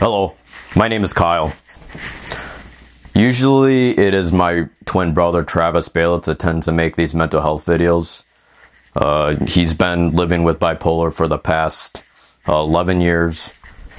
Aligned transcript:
Hello, 0.00 0.34
my 0.74 0.88
name 0.88 1.04
is 1.04 1.12
Kyle. 1.12 1.52
Usually, 3.14 3.90
it 3.90 4.14
is 4.14 4.32
my 4.32 4.66
twin 4.86 5.12
brother 5.12 5.42
Travis 5.42 5.90
Balitz 5.90 6.24
that 6.24 6.38
tends 6.38 6.64
to 6.64 6.72
make 6.72 6.96
these 6.96 7.14
mental 7.14 7.42
health 7.42 7.66
videos. 7.66 8.24
Uh, 8.96 9.36
he's 9.44 9.74
been 9.74 10.16
living 10.16 10.42
with 10.42 10.58
bipolar 10.58 11.12
for 11.12 11.28
the 11.28 11.36
past 11.36 12.02
uh, 12.48 12.60
11 12.60 13.02
years, 13.02 13.52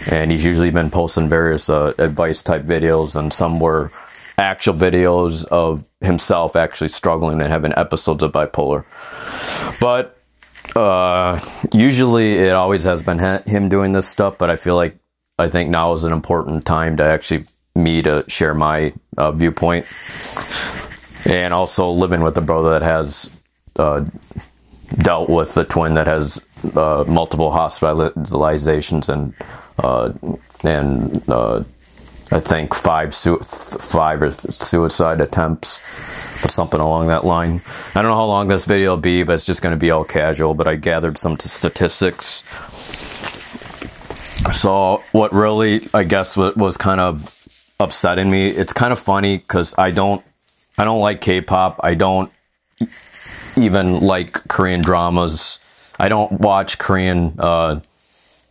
and 0.10 0.32
he's 0.32 0.44
usually 0.44 0.72
been 0.72 0.90
posting 0.90 1.30
various 1.30 1.70
uh, 1.70 1.94
advice 2.00 2.42
type 2.42 2.64
videos, 2.64 3.16
and 3.16 3.32
some 3.32 3.60
were 3.60 3.92
actual 4.40 4.74
videos 4.74 5.46
of 5.50 5.88
himself 6.00 6.56
actually 6.56 6.88
struggling 6.88 7.40
and 7.40 7.52
having 7.52 7.74
episodes 7.78 8.24
of 8.24 8.32
bipolar. 8.32 8.86
But 9.80 10.18
uh, 10.76 11.40
usually, 11.72 12.40
it 12.40 12.54
always 12.54 12.86
has 12.86 13.04
been 13.04 13.20
him 13.46 13.70
doing 13.70 13.92
this 13.92 14.08
stuff, 14.08 14.40
but 14.40 14.50
I 14.50 14.56
feel 14.56 14.76
like 14.76 14.98
I 15.42 15.50
think 15.50 15.70
now 15.70 15.94
is 15.94 16.04
an 16.04 16.14
important 16.14 16.66
time 16.66 16.98
to 16.98 17.04
actually 17.04 17.46
me 17.76 18.02
to 18.04 18.24
share 18.28 18.54
my 18.54 18.94
uh, 19.18 19.32
viewpoint, 19.32 19.86
and 21.26 21.54
also 21.54 21.92
living 21.92 22.22
with 22.22 22.38
a 22.38 22.42
brother 22.42 22.72
that 22.72 22.82
has 22.82 23.30
uh, 23.78 24.06
dealt 24.98 25.30
with 25.30 25.54
the 25.54 25.64
twin 25.64 25.96
that 25.96 26.08
has 26.08 26.44
uh, 26.76 27.04
multiple 27.08 27.52
hospitalizations 27.52 29.10
and 29.10 29.34
uh, 29.80 30.12
and 30.64 31.30
uh, 31.30 31.64
I 32.32 32.40
think 32.40 32.74
five 32.74 33.16
su- 33.16 33.38
five 33.38 34.22
or 34.22 34.32
suicide 34.32 35.22
attempts, 35.22 35.80
or 36.46 36.50
something 36.50 36.80
along 36.80 37.08
that 37.08 37.26
line. 37.26 37.62
I 37.96 38.02
don't 38.02 38.12
know 38.12 38.16
how 38.16 38.26
long 38.26 38.48
this 38.48 38.66
video 38.66 38.92
will 38.92 39.02
be, 39.02 39.24
but 39.24 39.34
it's 39.34 39.46
just 39.46 39.62
going 39.62 39.74
to 39.74 39.80
be 39.80 39.92
all 39.92 40.04
casual. 40.04 40.54
But 40.54 40.68
I 40.68 40.76
gathered 40.76 41.18
some 41.18 41.36
t- 41.38 41.50
statistics. 41.50 42.44
So 44.52 45.04
what 45.12 45.34
really, 45.34 45.88
I 45.94 46.04
guess, 46.04 46.38
was, 46.38 46.56
was 46.56 46.78
kind 46.78 47.02
of 47.02 47.74
upsetting 47.80 48.30
me. 48.30 48.50
It's 48.50 48.74
kind 48.74 48.94
of 48.94 49.00
funny 49.00 49.38
because 49.38 49.74
I 49.78 49.92
don't, 49.92 50.24
I 50.78 50.86
don't 50.86 51.00
like 51.00 51.22
K-pop. 51.22 51.80
I 51.84 51.96
don't 51.96 52.32
even 53.56 54.02
like 54.02 54.34
Korean 54.48 54.82
dramas. 54.82 55.60
I 56.00 56.10
don't 56.10 56.32
watch 56.34 56.78
Korean 56.78 57.36
uh, 57.40 57.80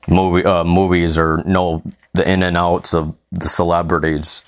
movie 0.08 0.44
uh, 0.44 0.64
movies 0.64 1.16
or 1.16 1.42
know 1.44 1.82
the 2.12 2.28
in 2.28 2.42
and 2.42 2.56
outs 2.56 2.94
of 2.94 3.14
the 3.32 3.48
celebrities. 3.48 4.42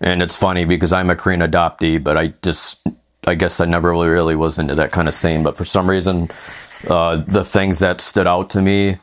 And 0.00 0.22
it's 0.22 0.36
funny 0.36 0.64
because 0.64 0.92
I'm 0.92 1.10
a 1.10 1.16
Korean 1.16 1.40
adoptee, 1.40 2.02
but 2.02 2.16
I 2.16 2.28
just, 2.42 2.86
I 3.26 3.34
guess 3.34 3.60
I 3.60 3.66
never 3.66 3.90
really, 3.90 4.08
really 4.08 4.36
was 4.36 4.58
into 4.58 4.74
that 4.76 4.92
kind 4.92 5.08
of 5.08 5.14
scene. 5.14 5.42
But 5.42 5.56
for 5.56 5.64
some 5.64 5.90
reason, 5.90 6.30
uh, 6.88 7.16
the 7.16 7.44
things 7.44 7.80
that 7.80 8.00
stood 8.00 8.26
out 8.26 8.50
to 8.50 8.62
me 8.62 8.98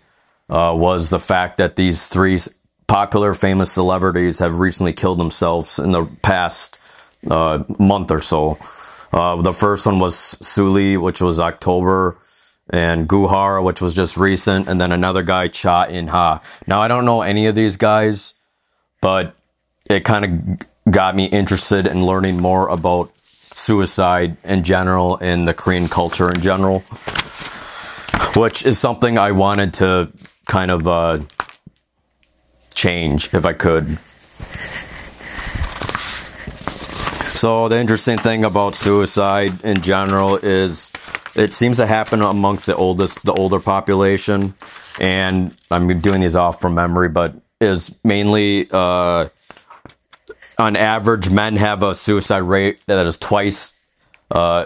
uh, 0.50 0.73
was 0.76 1.09
the 1.09 1.20
fact 1.20 1.58
that 1.58 1.76
these 1.76 2.08
three 2.08 2.40
popular, 2.88 3.34
famous 3.34 3.72
celebrities 3.72 4.40
have 4.40 4.58
recently 4.58 4.94
killed 4.94 5.20
themselves 5.20 5.78
in 5.78 5.92
the 5.92 6.06
past 6.22 6.80
uh, 7.30 7.64
month 7.78 8.12
or 8.12 8.22
so. 8.22 8.58
Uh, 9.12 9.42
the 9.42 9.53
first 9.53 9.86
one 9.86 10.00
was 10.00 10.16
Sulli, 10.16 11.00
which 11.00 11.22
was 11.22 11.40
October, 11.40 12.18
and 12.70 13.08
Goo 13.08 13.28
Hara, 13.28 13.62
which 13.64 13.81
was 13.81 13.94
just 13.94 14.18
recent, 14.18 14.68
and 14.68 14.80
then 14.80 14.92
another 14.92 15.23
guy, 15.23 15.48
Cha 15.48 15.84
In 15.84 16.08
Ha. 16.08 16.42
Now, 16.66 16.81
I 16.81 16.88
don't 16.88 17.06
know 17.06 17.22
any 17.22 17.48
of 17.48 17.56
these 17.56 17.78
guys, 17.78 18.34
but 19.02 19.36
it 19.90 20.02
kind 20.02 20.25
of 20.25 20.92
got 20.92 21.16
me 21.16 21.25
interested 21.25 21.86
in 21.86 22.06
learning 22.06 22.42
more 22.42 22.68
about 22.68 23.12
suicide 23.23 24.38
in 24.44 24.64
general 24.64 25.18
and 25.18 25.48
the 25.48 25.53
Korean 25.53 25.88
culture 25.88 26.30
in 26.30 26.42
general, 26.42 26.80
which 28.36 28.66
is 28.66 28.78
something 28.78 29.18
I 29.18 29.31
wanted 29.31 29.73
to 29.75 30.12
kind 30.48 30.72
of 30.72 30.88
uh, 30.88 31.20
change 32.73 33.34
if 33.34 33.45
I 33.45 33.53
could. 33.53 33.98
So 37.38 37.67
the 37.67 37.80
interesting 37.80 38.17
thing 38.17 38.44
about 38.45 38.73
suicide 38.73 39.64
in 39.64 39.81
general 39.81 40.38
is 40.38 40.91
it 41.36 41.53
seems 41.53 41.78
to 41.78 41.86
happen 41.86 42.22
amongst 42.22 42.66
the 42.66 42.75
oldest, 42.75 43.24
the 43.24 43.34
older 43.34 43.59
population, 43.59 44.56
and 45.00 45.56
I'm 45.69 46.00
doing 46.00 46.22
these 46.22 46.36
off 46.36 46.59
from 46.59 46.74
memory, 46.74 47.09
but 47.09 47.36
is 47.62 47.96
mainly 48.03 48.68
uh, 48.72 49.30
on 50.57 50.75
average 50.75 51.30
men 51.30 51.56
have 51.57 51.84
a 51.84 51.94
suicide 51.94 52.40
rate 52.40 52.80
that 52.88 53.06
is 53.06 53.19
twice 53.19 53.80
uh, 54.31 54.66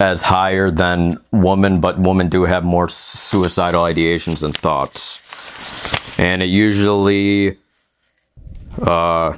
as 0.00 0.22
higher 0.22 0.70
than 0.70 1.18
women, 1.32 1.80
but 1.80 1.98
women 1.98 2.28
do 2.28 2.44
have 2.44 2.64
more 2.64 2.88
suicidal 2.88 3.82
ideations 3.82 4.42
and 4.42 4.56
thoughts, 4.56 6.18
and 6.18 6.42
it 6.42 6.48
usually. 6.48 7.58
Uh, 8.80 9.36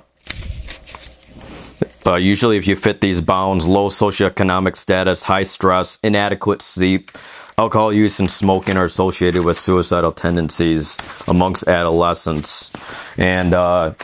uh, 2.07 2.17
usually, 2.17 2.57
if 2.57 2.67
you 2.67 2.77
fit 2.77 3.01
these 3.01 3.21
bounds, 3.21 3.67
low 3.67 3.89
socioeconomic 3.89 4.75
status, 4.75 5.23
high 5.23 5.43
stress, 5.43 5.99
inadequate 6.03 6.63
sleep, 6.63 7.11
alcohol 7.59 7.93
use, 7.93 8.19
and 8.19 8.31
smoking 8.31 8.77
are 8.79 8.85
associated 8.85 9.45
with 9.45 9.59
suicidal 9.59 10.11
tendencies 10.11 10.97
amongst 11.29 11.69
adolescents. 11.69 12.73
And 13.19 13.53
uh, 13.53 13.95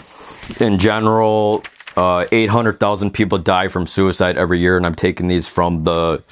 in 0.61 0.79
general, 0.79 1.65
uh, 1.97 2.27
800,000 2.31 3.13
people 3.13 3.39
die 3.39 3.69
from 3.69 3.87
suicide 3.87 4.37
every 4.37 4.59
year, 4.59 4.77
and 4.77 4.85
I'm 4.85 4.95
taking 4.95 5.29
these 5.29 5.49
from 5.49 5.85
the 5.85 6.23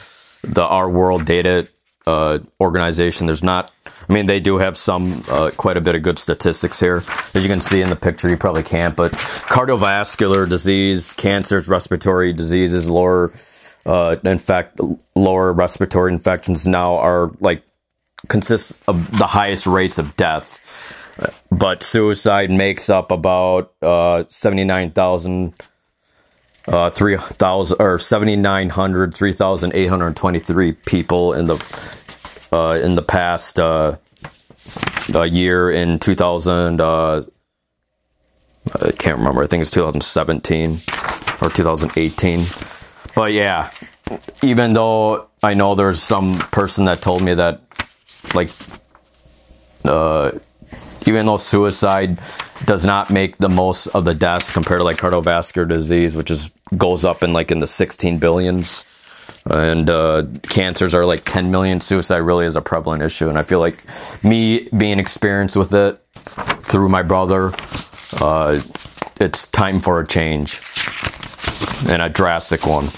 the 0.44 0.62
Our 0.62 0.88
World 0.88 1.24
Data 1.24 1.68
uh, 2.06 2.38
organization. 2.60 3.26
There's 3.26 3.42
not, 3.42 3.72
I 4.08 4.12
mean, 4.12 4.26
they 4.26 4.40
do 4.40 4.58
have 4.58 4.76
some, 4.76 5.22
uh, 5.28 5.50
quite 5.56 5.76
a 5.76 5.80
bit 5.80 5.94
of 5.94 6.02
good 6.02 6.18
statistics 6.18 6.78
here. 6.78 7.02
As 7.34 7.42
you 7.42 7.48
can 7.50 7.60
see 7.60 7.80
in 7.80 7.90
the 7.90 7.96
picture, 7.96 8.28
you 8.28 8.36
probably 8.36 8.62
can't, 8.62 8.94
but 8.94 9.12
cardiovascular 9.12 10.48
disease, 10.48 11.12
cancers, 11.12 11.68
respiratory 11.68 12.32
diseases, 12.32 12.88
lower, 12.88 13.32
uh, 13.86 14.16
in 14.24 14.38
fact, 14.38 14.80
lower 15.14 15.52
respiratory 15.52 16.12
infections 16.12 16.66
now 16.66 16.96
are 16.96 17.32
like, 17.40 17.62
consists 18.28 18.82
of 18.88 19.16
the 19.18 19.26
highest 19.26 19.66
rates 19.66 19.98
of 19.98 20.16
death. 20.16 20.60
But 21.50 21.82
suicide 21.82 22.50
makes 22.50 22.90
up 22.90 23.10
about, 23.10 23.72
uh, 23.80 24.24
79,000 24.28 25.54
uh, 26.66 26.90
3,000 26.90 27.76
or 27.80 27.98
7,900, 27.98 29.14
3,823 29.14 30.72
people 30.72 31.32
in 31.34 31.46
the 31.46 31.56
uh, 32.52 32.78
in 32.82 32.94
the 32.94 33.02
past 33.02 33.58
uh, 33.58 33.96
year 35.08 35.70
in 35.70 35.98
2000. 35.98 36.80
Uh, 36.80 37.24
I 38.80 38.92
can't 38.92 39.18
remember. 39.18 39.42
I 39.42 39.46
think 39.46 39.60
it's 39.62 39.70
2017 39.70 40.80
or 41.42 41.50
2018. 41.50 42.44
But 43.14 43.32
yeah, 43.32 43.70
even 44.42 44.72
though 44.72 45.28
I 45.42 45.54
know 45.54 45.74
there's 45.74 46.02
some 46.02 46.34
person 46.38 46.86
that 46.86 47.02
told 47.02 47.22
me 47.22 47.34
that, 47.34 47.60
like, 48.34 48.50
uh, 49.84 50.32
even 51.06 51.26
though 51.26 51.36
suicide 51.36 52.18
does 52.64 52.84
not 52.84 53.10
make 53.10 53.36
the 53.38 53.48
most 53.48 53.88
of 53.88 54.04
the 54.04 54.14
deaths 54.14 54.50
compared 54.50 54.80
to 54.80 54.84
like 54.84 54.96
cardiovascular 54.96 55.68
disease, 55.68 56.16
which 56.16 56.30
is 56.30 56.50
goes 56.76 57.04
up 57.04 57.22
in 57.22 57.32
like 57.32 57.50
in 57.50 57.58
the 57.58 57.66
16 57.66 58.18
billions. 58.18 58.84
And 59.46 59.90
uh, 59.90 60.24
cancers 60.42 60.94
are 60.94 61.04
like 61.04 61.24
10 61.24 61.50
million. 61.50 61.80
Suicide 61.80 62.18
really 62.18 62.46
is 62.46 62.56
a 62.56 62.62
prevalent 62.62 63.02
issue. 63.02 63.28
And 63.28 63.38
I 63.38 63.42
feel 63.42 63.60
like 63.60 63.82
me 64.24 64.68
being 64.76 64.98
experienced 64.98 65.56
with 65.56 65.72
it 65.74 66.00
through 66.14 66.88
my 66.88 67.02
brother, 67.02 67.52
uh, 68.20 68.60
it's 69.20 69.50
time 69.50 69.80
for 69.80 70.00
a 70.00 70.06
change 70.06 70.60
and 71.88 72.00
a 72.00 72.08
drastic 72.08 72.66
one. 72.66 72.88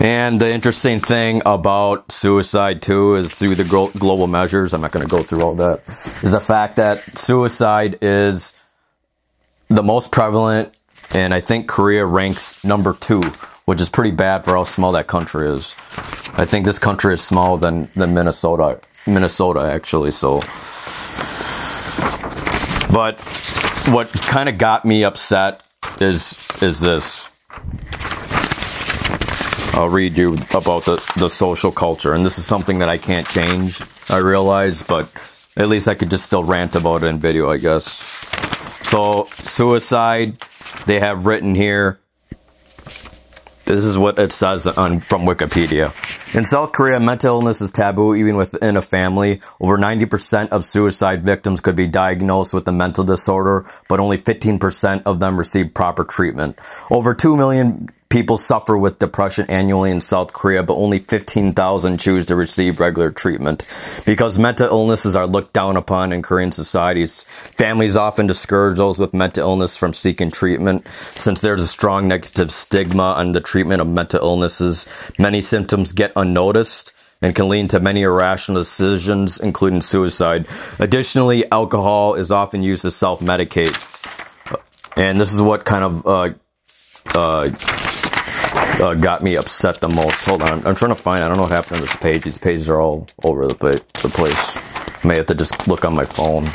And 0.00 0.38
the 0.38 0.52
interesting 0.52 1.00
thing 1.00 1.40
about 1.46 2.12
suicide 2.12 2.82
too 2.82 3.14
is 3.14 3.32
through 3.32 3.54
the 3.54 3.64
global 3.64 4.26
measures. 4.26 4.74
I'm 4.74 4.82
not 4.82 4.92
going 4.92 5.06
to 5.06 5.10
go 5.10 5.22
through 5.22 5.40
all 5.40 5.54
that. 5.54 5.80
Is 6.22 6.32
the 6.32 6.40
fact 6.40 6.76
that 6.76 7.16
suicide 7.16 7.98
is 8.02 8.52
the 9.74 9.82
most 9.82 10.12
prevalent, 10.12 10.72
and 11.12 11.34
I 11.34 11.40
think 11.40 11.68
Korea 11.68 12.06
ranks 12.06 12.64
number 12.64 12.94
two, 12.94 13.22
which 13.64 13.80
is 13.80 13.88
pretty 13.88 14.12
bad 14.12 14.44
for 14.44 14.52
how 14.54 14.64
small 14.64 14.92
that 14.92 15.06
country 15.06 15.48
is. 15.48 15.74
I 16.36 16.44
think 16.44 16.64
this 16.64 16.78
country 16.78 17.14
is 17.14 17.22
smaller 17.22 17.58
than 17.58 17.88
than 17.94 18.14
Minnesota. 18.14 18.80
Minnesota 19.06 19.60
actually. 19.60 20.12
So, 20.12 20.40
but 22.92 23.20
what 23.92 24.10
kind 24.12 24.48
of 24.48 24.58
got 24.58 24.84
me 24.84 25.04
upset 25.04 25.62
is 26.00 26.38
is 26.62 26.80
this. 26.80 27.30
I'll 29.74 29.88
read 29.88 30.16
you 30.16 30.34
about 30.54 30.84
the, 30.84 31.02
the 31.16 31.28
social 31.28 31.72
culture. 31.72 32.14
And 32.14 32.24
this 32.24 32.38
is 32.38 32.46
something 32.46 32.78
that 32.78 32.88
I 32.88 32.96
can't 32.96 33.26
change, 33.26 33.82
I 34.08 34.18
realize, 34.18 34.84
but 34.84 35.10
at 35.56 35.68
least 35.68 35.88
I 35.88 35.94
could 35.96 36.10
just 36.10 36.24
still 36.24 36.44
rant 36.44 36.76
about 36.76 37.02
it 37.02 37.06
in 37.06 37.18
video, 37.18 37.50
I 37.50 37.56
guess. 37.56 38.53
So, 38.84 39.24
suicide, 39.32 40.38
they 40.86 41.00
have 41.00 41.26
written 41.26 41.54
here. 41.54 41.98
This 43.64 43.84
is 43.84 43.96
what 43.96 44.18
it 44.18 44.30
says 44.30 44.66
on 44.66 45.00
from 45.00 45.22
Wikipedia. 45.22 45.92
In 46.34 46.44
South 46.44 46.72
Korea, 46.72 47.00
mental 47.00 47.36
illness 47.36 47.60
is 47.60 47.70
taboo 47.70 48.14
even 48.14 48.36
within 48.36 48.76
a 48.76 48.82
family. 48.82 49.40
Over 49.60 49.78
90% 49.78 50.50
of 50.50 50.64
suicide 50.64 51.22
victims 51.22 51.60
could 51.60 51.76
be 51.76 51.86
diagnosed 51.86 52.52
with 52.52 52.68
a 52.68 52.72
mental 52.72 53.04
disorder, 53.04 53.66
but 53.88 54.00
only 54.00 54.18
15% 54.18 55.04
of 55.06 55.18
them 55.20 55.38
receive 55.38 55.72
proper 55.72 56.04
treatment. 56.04 56.58
Over 56.90 57.14
2 57.14 57.36
million 57.36 57.88
people 58.08 58.38
suffer 58.38 58.76
with 58.76 58.98
depression 58.98 59.46
annually 59.48 59.90
in 59.90 60.00
South 60.00 60.32
Korea, 60.32 60.62
but 60.62 60.76
only 60.76 60.98
15,000 61.00 61.98
choose 61.98 62.26
to 62.26 62.36
receive 62.36 62.80
regular 62.80 63.10
treatment. 63.10 63.64
Because 64.04 64.38
mental 64.38 64.68
illnesses 64.68 65.16
are 65.16 65.26
looked 65.26 65.52
down 65.52 65.76
upon 65.76 66.12
in 66.12 66.22
Korean 66.22 66.52
societies, 66.52 67.22
families 67.22 67.96
often 67.96 68.26
discourage 68.26 68.78
those 68.78 68.98
with 68.98 69.14
mental 69.14 69.48
illness 69.48 69.76
from 69.76 69.94
seeking 69.94 70.30
treatment. 70.30 70.86
Since 71.14 71.40
there's 71.40 71.62
a 71.62 71.68
strong 71.68 72.08
negative 72.08 72.52
stigma 72.52 73.14
on 73.14 73.32
the 73.32 73.40
treatment 73.40 73.80
of 73.80 73.88
mental 73.88 74.20
illnesses, 74.20 74.86
many 75.18 75.40
symptoms 75.40 75.92
get 75.92 76.12
unnoticed 76.14 76.92
and 77.22 77.34
can 77.34 77.48
lead 77.48 77.70
to 77.70 77.80
many 77.80 78.02
irrational 78.02 78.60
decisions, 78.60 79.40
including 79.40 79.80
suicide. 79.80 80.46
Additionally, 80.78 81.50
alcohol 81.50 82.14
is 82.14 82.30
often 82.30 82.62
used 82.62 82.82
to 82.82 82.90
self-medicate. 82.90 83.74
And 84.96 85.20
this 85.20 85.32
is 85.32 85.40
what 85.40 85.64
kind 85.64 85.84
of 85.84 86.06
uh, 86.06 86.30
uh, 87.14 87.50
uh, 88.54 88.94
got 88.94 89.22
me 89.22 89.36
upset 89.36 89.80
the 89.80 89.88
most. 89.88 90.24
Hold 90.26 90.42
on, 90.42 90.66
I'm 90.66 90.74
trying 90.74 90.92
to 90.92 91.00
find. 91.00 91.22
I 91.22 91.28
don't 91.28 91.36
know 91.36 91.42
what 91.42 91.52
happened 91.52 91.78
to 91.78 91.86
this 91.86 91.96
page. 91.96 92.22
These 92.22 92.38
pages 92.38 92.68
are 92.68 92.80
all 92.80 93.08
over 93.24 93.46
the, 93.46 93.54
the 93.54 94.08
place. 94.08 94.56
I 94.56 95.08
May 95.08 95.16
have 95.16 95.26
to 95.26 95.34
just 95.34 95.68
look 95.68 95.84
on 95.84 95.94
my 95.94 96.04
phone. 96.04 96.48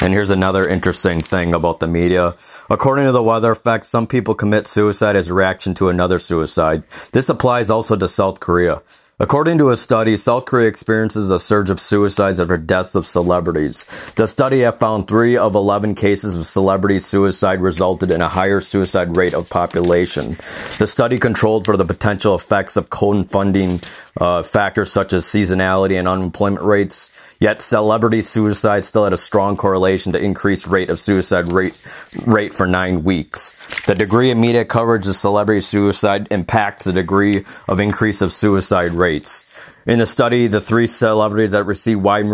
And 0.00 0.12
here's 0.12 0.30
another 0.30 0.68
interesting 0.68 1.20
thing 1.20 1.54
about 1.54 1.80
the 1.80 1.88
media. 1.88 2.36
According 2.68 3.06
to 3.06 3.12
the 3.12 3.22
Werther 3.22 3.52
effect, 3.52 3.86
some 3.86 4.06
people 4.06 4.34
commit 4.34 4.66
suicide 4.66 5.16
as 5.16 5.28
a 5.28 5.34
reaction 5.34 5.74
to 5.74 5.88
another 5.88 6.18
suicide. 6.18 6.82
This 7.12 7.28
applies 7.28 7.70
also 7.70 7.96
to 7.96 8.06
South 8.06 8.38
Korea. 8.38 8.82
According 9.18 9.56
to 9.58 9.70
a 9.70 9.78
study, 9.78 10.18
South 10.18 10.44
Korea 10.44 10.68
experiences 10.68 11.30
a 11.30 11.38
surge 11.38 11.70
of 11.70 11.80
suicides 11.80 12.38
after 12.38 12.58
deaths 12.58 12.94
of 12.94 13.06
celebrities. 13.06 13.86
The 14.16 14.28
study 14.28 14.60
have 14.60 14.78
found 14.78 15.08
3 15.08 15.38
of 15.38 15.54
11 15.54 15.94
cases 15.94 16.34
of 16.36 16.44
celebrity 16.44 17.00
suicide 17.00 17.62
resulted 17.62 18.10
in 18.10 18.20
a 18.20 18.28
higher 18.28 18.60
suicide 18.60 19.16
rate 19.16 19.32
of 19.32 19.48
population. 19.48 20.36
The 20.78 20.86
study 20.86 21.18
controlled 21.18 21.64
for 21.64 21.78
the 21.78 21.86
potential 21.86 22.34
effects 22.34 22.76
of 22.76 22.90
confounding 22.90 23.80
uh, 24.20 24.42
factors 24.42 24.92
such 24.92 25.14
as 25.14 25.24
seasonality 25.24 25.98
and 25.98 26.06
unemployment 26.06 26.66
rates. 26.66 27.10
Yet 27.38 27.60
celebrity 27.60 28.22
suicide 28.22 28.84
still 28.84 29.04
had 29.04 29.12
a 29.12 29.18
strong 29.18 29.56
correlation 29.56 30.12
to 30.12 30.18
increased 30.18 30.66
rate 30.66 30.88
of 30.88 30.98
suicide 30.98 31.52
rate, 31.52 31.78
rate 32.24 32.54
for 32.54 32.66
nine 32.66 33.04
weeks. 33.04 33.84
The 33.84 33.94
degree 33.94 34.30
of 34.30 34.38
media 34.38 34.64
coverage 34.64 35.06
of 35.06 35.16
celebrity 35.16 35.60
suicide 35.60 36.28
impacts 36.30 36.84
the 36.84 36.92
degree 36.92 37.44
of 37.68 37.78
increase 37.78 38.22
of 38.22 38.32
suicide 38.32 38.92
rates. 38.92 39.44
In 39.86 40.00
the 40.00 40.06
study, 40.06 40.48
the 40.48 40.60
three 40.60 40.88
celebrities 40.88 41.52
that 41.52 41.64
received 41.64 42.02
wide 42.02 42.26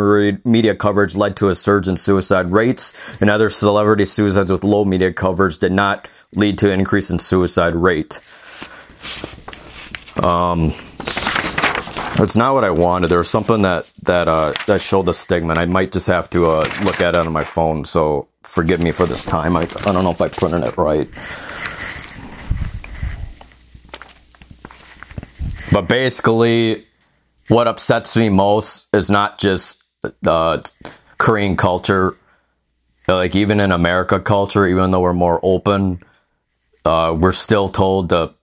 media 0.46 0.74
coverage 0.74 1.14
led 1.14 1.36
to 1.36 1.50
a 1.50 1.54
surge 1.54 1.86
in 1.86 1.98
suicide 1.98 2.50
rates, 2.50 2.96
and 3.20 3.28
other 3.28 3.50
celebrity 3.50 4.06
suicides 4.06 4.50
with 4.50 4.64
low 4.64 4.86
media 4.86 5.12
coverage 5.12 5.58
did 5.58 5.72
not 5.72 6.08
lead 6.34 6.58
to 6.58 6.72
an 6.72 6.80
increase 6.80 7.10
in 7.10 7.18
suicide 7.18 7.74
rate. 7.74 8.18
Um, 10.16 10.72
it's 12.18 12.36
not 12.36 12.54
what 12.54 12.64
I 12.64 12.70
wanted. 12.70 13.08
There 13.08 13.18
was 13.18 13.30
something 13.30 13.62
that 13.62 13.90
that 14.02 14.28
uh, 14.28 14.52
that 14.66 14.80
showed 14.80 15.06
the 15.06 15.14
stigma, 15.14 15.54
I 15.54 15.66
might 15.66 15.92
just 15.92 16.06
have 16.06 16.28
to 16.30 16.46
uh, 16.46 16.64
look 16.82 17.00
at 17.00 17.14
it 17.14 17.26
on 17.26 17.32
my 17.32 17.44
phone. 17.44 17.84
So 17.84 18.28
forgive 18.42 18.80
me 18.80 18.90
for 18.92 19.06
this 19.06 19.24
time. 19.24 19.56
I, 19.56 19.62
I 19.62 19.92
don't 19.92 20.04
know 20.04 20.10
if 20.10 20.20
I 20.20 20.28
printed 20.28 20.64
it 20.64 20.76
right. 20.76 21.08
But 25.72 25.88
basically, 25.88 26.86
what 27.48 27.66
upsets 27.66 28.14
me 28.14 28.28
most 28.28 28.94
is 28.94 29.08
not 29.08 29.38
just 29.38 29.82
uh, 30.26 30.60
Korean 31.18 31.56
culture. 31.56 32.16
Like 33.08 33.34
even 33.34 33.58
in 33.58 33.72
America 33.72 34.20
culture, 34.20 34.66
even 34.66 34.90
though 34.90 35.00
we're 35.00 35.12
more 35.12 35.40
open, 35.42 36.02
uh, 36.84 37.16
we're 37.18 37.32
still 37.32 37.68
told 37.68 38.10
to 38.10 38.34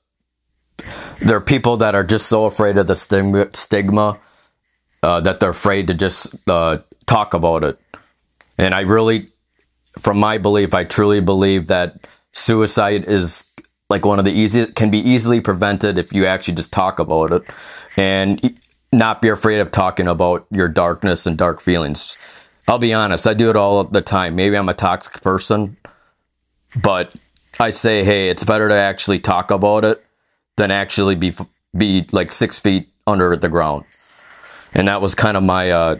there 1.21 1.37
are 1.37 1.41
people 1.41 1.77
that 1.77 1.95
are 1.95 2.03
just 2.03 2.27
so 2.27 2.45
afraid 2.45 2.77
of 2.77 2.87
the 2.87 2.95
stigma, 2.95 3.49
stigma 3.53 4.19
uh, 5.03 5.19
that 5.21 5.39
they're 5.39 5.49
afraid 5.49 5.87
to 5.87 5.93
just 5.93 6.47
uh, 6.49 6.79
talk 7.05 7.33
about 7.33 7.63
it. 7.63 7.79
And 8.57 8.73
I 8.73 8.81
really, 8.81 9.29
from 9.97 10.19
my 10.19 10.37
belief, 10.37 10.73
I 10.73 10.83
truly 10.83 11.21
believe 11.21 11.67
that 11.67 12.07
suicide 12.31 13.05
is 13.05 13.53
like 13.89 14.05
one 14.05 14.19
of 14.19 14.25
the 14.25 14.31
easiest, 14.31 14.75
can 14.75 14.91
be 14.91 14.99
easily 14.99 15.41
prevented 15.41 15.97
if 15.97 16.13
you 16.13 16.25
actually 16.25 16.55
just 16.55 16.71
talk 16.71 16.99
about 16.99 17.31
it 17.31 17.43
and 17.97 18.57
not 18.91 19.21
be 19.21 19.29
afraid 19.29 19.59
of 19.59 19.71
talking 19.71 20.07
about 20.07 20.45
your 20.51 20.67
darkness 20.67 21.25
and 21.25 21.37
dark 21.37 21.61
feelings. 21.61 22.17
I'll 22.67 22.79
be 22.79 22.93
honest, 22.93 23.27
I 23.27 23.33
do 23.33 23.49
it 23.49 23.55
all 23.55 23.83
the 23.83 24.01
time. 24.01 24.35
Maybe 24.35 24.55
I'm 24.55 24.69
a 24.69 24.73
toxic 24.73 25.21
person, 25.21 25.77
but 26.81 27.11
I 27.59 27.71
say, 27.71 28.03
hey, 28.03 28.29
it's 28.29 28.43
better 28.43 28.69
to 28.69 28.75
actually 28.75 29.19
talk 29.19 29.51
about 29.51 29.85
it 29.85 30.03
than 30.59 30.71
actually 30.71 31.15
be 31.15 31.33
be 31.75 32.05
like 32.11 32.31
six 32.31 32.59
feet 32.59 32.89
under 33.07 33.35
the 33.35 33.49
ground. 33.49 33.85
And 34.73 34.87
that 34.89 35.01
was 35.01 35.15
kind 35.15 35.37
of 35.37 35.41
my 35.41 35.71
uh, 35.71 35.99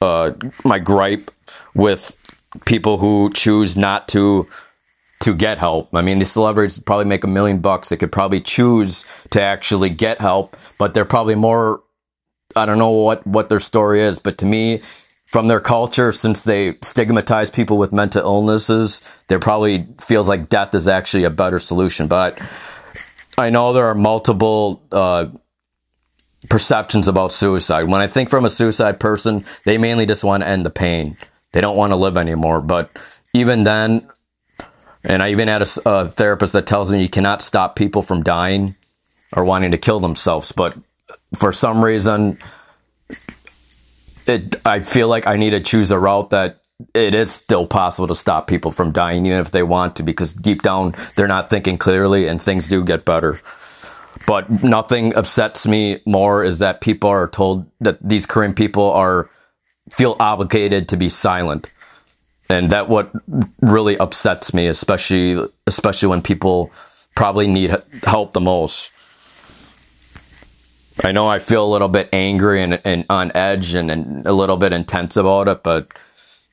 uh, 0.00 0.32
my 0.64 0.78
gripe 0.78 1.30
with 1.74 2.16
people 2.64 2.98
who 2.98 3.30
choose 3.34 3.76
not 3.76 4.08
to 4.08 4.46
to 5.20 5.34
get 5.34 5.58
help. 5.58 5.94
I 5.94 6.00
mean, 6.00 6.20
these 6.20 6.30
celebrities 6.30 6.78
probably 6.78 7.04
make 7.04 7.24
a 7.24 7.26
million 7.26 7.58
bucks. 7.58 7.90
They 7.90 7.96
could 7.96 8.12
probably 8.12 8.40
choose 8.40 9.04
to 9.30 9.42
actually 9.42 9.90
get 9.90 10.20
help, 10.20 10.56
but 10.78 10.94
they're 10.94 11.04
probably 11.04 11.34
more. 11.34 11.82
I 12.56 12.66
don't 12.66 12.78
know 12.78 12.90
what 12.90 13.26
what 13.26 13.48
their 13.48 13.60
story 13.60 14.02
is, 14.02 14.20
but 14.20 14.38
to 14.38 14.46
me, 14.46 14.82
from 15.26 15.48
their 15.48 15.60
culture, 15.60 16.12
since 16.12 16.44
they 16.44 16.76
stigmatize 16.82 17.50
people 17.50 17.76
with 17.76 17.92
mental 17.92 18.22
illnesses, 18.22 19.02
they 19.26 19.36
probably 19.38 19.86
feels 20.00 20.28
like 20.28 20.48
death 20.48 20.74
is 20.74 20.88
actually 20.88 21.24
a 21.24 21.30
better 21.30 21.58
solution. 21.58 22.06
But 22.06 22.40
I 23.40 23.50
know 23.50 23.72
there 23.72 23.86
are 23.86 23.94
multiple 23.94 24.82
uh, 24.92 25.26
perceptions 26.48 27.08
about 27.08 27.32
suicide. 27.32 27.84
When 27.84 28.00
I 28.00 28.06
think 28.06 28.30
from 28.30 28.44
a 28.44 28.50
suicide 28.50 29.00
person, 29.00 29.44
they 29.64 29.78
mainly 29.78 30.06
just 30.06 30.24
want 30.24 30.42
to 30.42 30.48
end 30.48 30.64
the 30.64 30.70
pain. 30.70 31.16
They 31.52 31.60
don't 31.60 31.76
want 31.76 31.92
to 31.92 31.96
live 31.96 32.16
anymore. 32.16 32.60
But 32.60 32.90
even 33.34 33.64
then, 33.64 34.08
and 35.04 35.22
I 35.22 35.30
even 35.30 35.48
had 35.48 35.62
a, 35.62 35.68
a 35.86 36.08
therapist 36.08 36.52
that 36.52 36.66
tells 36.66 36.90
me 36.90 37.02
you 37.02 37.08
cannot 37.08 37.42
stop 37.42 37.76
people 37.76 38.02
from 38.02 38.22
dying 38.22 38.76
or 39.32 39.44
wanting 39.44 39.72
to 39.72 39.78
kill 39.78 40.00
themselves. 40.00 40.52
But 40.52 40.76
for 41.36 41.52
some 41.52 41.82
reason, 41.82 42.38
it 44.26 44.60
I 44.64 44.80
feel 44.80 45.08
like 45.08 45.26
I 45.26 45.36
need 45.36 45.50
to 45.50 45.60
choose 45.60 45.90
a 45.90 45.98
route 45.98 46.30
that 46.30 46.59
it 46.94 47.14
is 47.14 47.32
still 47.32 47.66
possible 47.66 48.08
to 48.08 48.14
stop 48.14 48.46
people 48.46 48.72
from 48.72 48.92
dying, 48.92 49.26
even 49.26 49.40
if 49.40 49.50
they 49.50 49.62
want 49.62 49.96
to, 49.96 50.02
because 50.02 50.32
deep 50.32 50.62
down 50.62 50.94
they're 51.16 51.28
not 51.28 51.50
thinking 51.50 51.78
clearly 51.78 52.26
and 52.26 52.40
things 52.40 52.68
do 52.68 52.84
get 52.84 53.04
better. 53.04 53.40
But 54.26 54.62
nothing 54.62 55.14
upsets 55.14 55.66
me 55.66 56.00
more 56.04 56.44
is 56.44 56.58
that 56.58 56.80
people 56.80 57.10
are 57.10 57.28
told 57.28 57.70
that 57.80 57.98
these 58.06 58.26
Korean 58.26 58.54
people 58.54 58.90
are 58.90 59.30
feel 59.90 60.16
obligated 60.20 60.88
to 60.90 60.96
be 60.96 61.08
silent. 61.08 61.66
And 62.48 62.70
that 62.70 62.88
what 62.88 63.12
really 63.60 63.96
upsets 63.96 64.52
me, 64.52 64.66
especially 64.66 65.48
especially 65.66 66.08
when 66.08 66.22
people 66.22 66.72
probably 67.14 67.46
need 67.46 67.76
help 68.02 68.32
the 68.32 68.40
most. 68.40 68.90
I 71.04 71.12
know 71.12 71.28
I 71.28 71.38
feel 71.38 71.64
a 71.64 71.70
little 71.70 71.88
bit 71.88 72.08
angry 72.12 72.62
and, 72.62 72.80
and 72.84 73.06
on 73.08 73.32
edge 73.34 73.74
and, 73.74 73.90
and 73.90 74.26
a 74.26 74.32
little 74.32 74.56
bit 74.56 74.72
intense 74.72 75.16
about 75.16 75.48
it, 75.48 75.62
but 75.62 75.92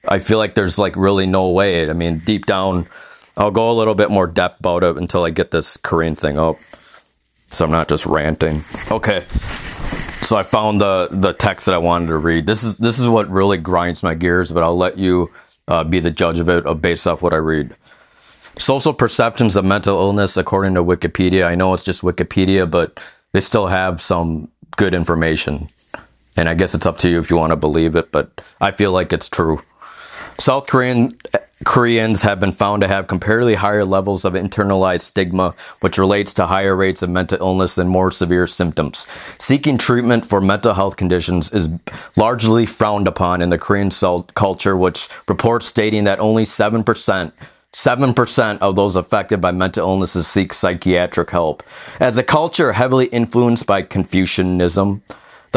I 0.07 0.19
feel 0.19 0.37
like 0.37 0.55
there's 0.55 0.77
like 0.77 0.95
really 0.95 1.25
no 1.25 1.49
way. 1.49 1.89
I 1.89 1.93
mean, 1.93 2.19
deep 2.19 2.45
down, 2.45 2.87
I'll 3.35 3.51
go 3.51 3.71
a 3.71 3.73
little 3.73 3.95
bit 3.95 4.09
more 4.09 4.27
depth 4.27 4.59
about 4.59 4.83
it 4.83 4.97
until 4.97 5.23
I 5.23 5.29
get 5.29 5.51
this 5.51 5.77
Korean 5.77 6.15
thing 6.15 6.37
up. 6.37 6.57
So 7.47 7.65
I'm 7.65 7.71
not 7.71 7.87
just 7.87 8.05
ranting. 8.05 8.63
Okay. 8.91 9.23
So 10.21 10.35
I 10.35 10.43
found 10.43 10.81
the 10.81 11.07
the 11.11 11.33
text 11.33 11.67
that 11.67 11.75
I 11.75 11.77
wanted 11.77 12.07
to 12.07 12.17
read. 12.17 12.45
This 12.45 12.63
is 12.63 12.77
this 12.77 12.99
is 12.99 13.07
what 13.07 13.29
really 13.29 13.57
grinds 13.57 14.03
my 14.03 14.13
gears, 14.13 14.51
but 14.51 14.63
I'll 14.63 14.77
let 14.77 14.97
you 14.97 15.31
uh, 15.67 15.83
be 15.83 15.99
the 15.99 16.11
judge 16.11 16.39
of 16.39 16.49
it 16.49 16.65
uh, 16.65 16.73
based 16.73 17.07
off 17.07 17.21
what 17.21 17.33
I 17.33 17.37
read. 17.37 17.75
Social 18.57 18.93
perceptions 18.93 19.55
of 19.55 19.63
mental 19.63 19.97
illness, 19.99 20.35
according 20.35 20.73
to 20.73 20.83
Wikipedia. 20.83 21.45
I 21.45 21.55
know 21.55 21.73
it's 21.73 21.83
just 21.83 22.01
Wikipedia, 22.01 22.69
but 22.69 22.99
they 23.31 23.41
still 23.41 23.67
have 23.67 24.01
some 24.01 24.49
good 24.75 24.93
information. 24.93 25.69
And 26.35 26.49
I 26.49 26.53
guess 26.53 26.73
it's 26.73 26.85
up 26.85 26.97
to 26.99 27.09
you 27.09 27.19
if 27.19 27.29
you 27.29 27.37
want 27.37 27.51
to 27.51 27.55
believe 27.55 27.95
it, 27.95 28.11
but 28.11 28.41
I 28.59 28.71
feel 28.71 28.91
like 28.91 29.13
it's 29.13 29.29
true. 29.29 29.61
South 30.39 30.67
Korean 30.67 31.17
Koreans 31.65 32.21
have 32.21 32.39
been 32.39 32.51
found 32.51 32.81
to 32.81 32.87
have 32.87 33.07
comparatively 33.07 33.55
higher 33.55 33.83
levels 33.83 34.25
of 34.25 34.33
internalized 34.33 35.01
stigma, 35.01 35.55
which 35.79 35.97
relates 35.97 36.33
to 36.35 36.45
higher 36.45 36.75
rates 36.75 37.01
of 37.01 37.09
mental 37.09 37.39
illness 37.39 37.77
and 37.77 37.89
more 37.89 38.11
severe 38.11 38.45
symptoms. 38.45 39.07
Seeking 39.39 39.77
treatment 39.77 40.25
for 40.25 40.39
mental 40.39 40.75
health 40.75 40.97
conditions 40.97 41.51
is 41.51 41.67
largely 42.15 42.67
frowned 42.67 43.07
upon 43.07 43.41
in 43.41 43.49
the 43.49 43.57
Korean 43.57 43.89
culture, 44.35 44.77
which 44.77 45.09
reports 45.27 45.65
stating 45.65 46.03
that 46.03 46.19
only 46.19 46.43
7% 46.43 47.31
7% 47.73 48.57
of 48.59 48.75
those 48.75 48.95
affected 48.95 49.41
by 49.41 49.51
mental 49.51 49.87
illnesses 49.87 50.27
seek 50.27 50.53
psychiatric 50.53 51.29
help. 51.29 51.61
As 51.99 52.17
a 52.17 52.23
culture 52.23 52.73
heavily 52.73 53.07
influenced 53.07 53.67
by 53.67 53.81
Confucianism, 53.81 55.03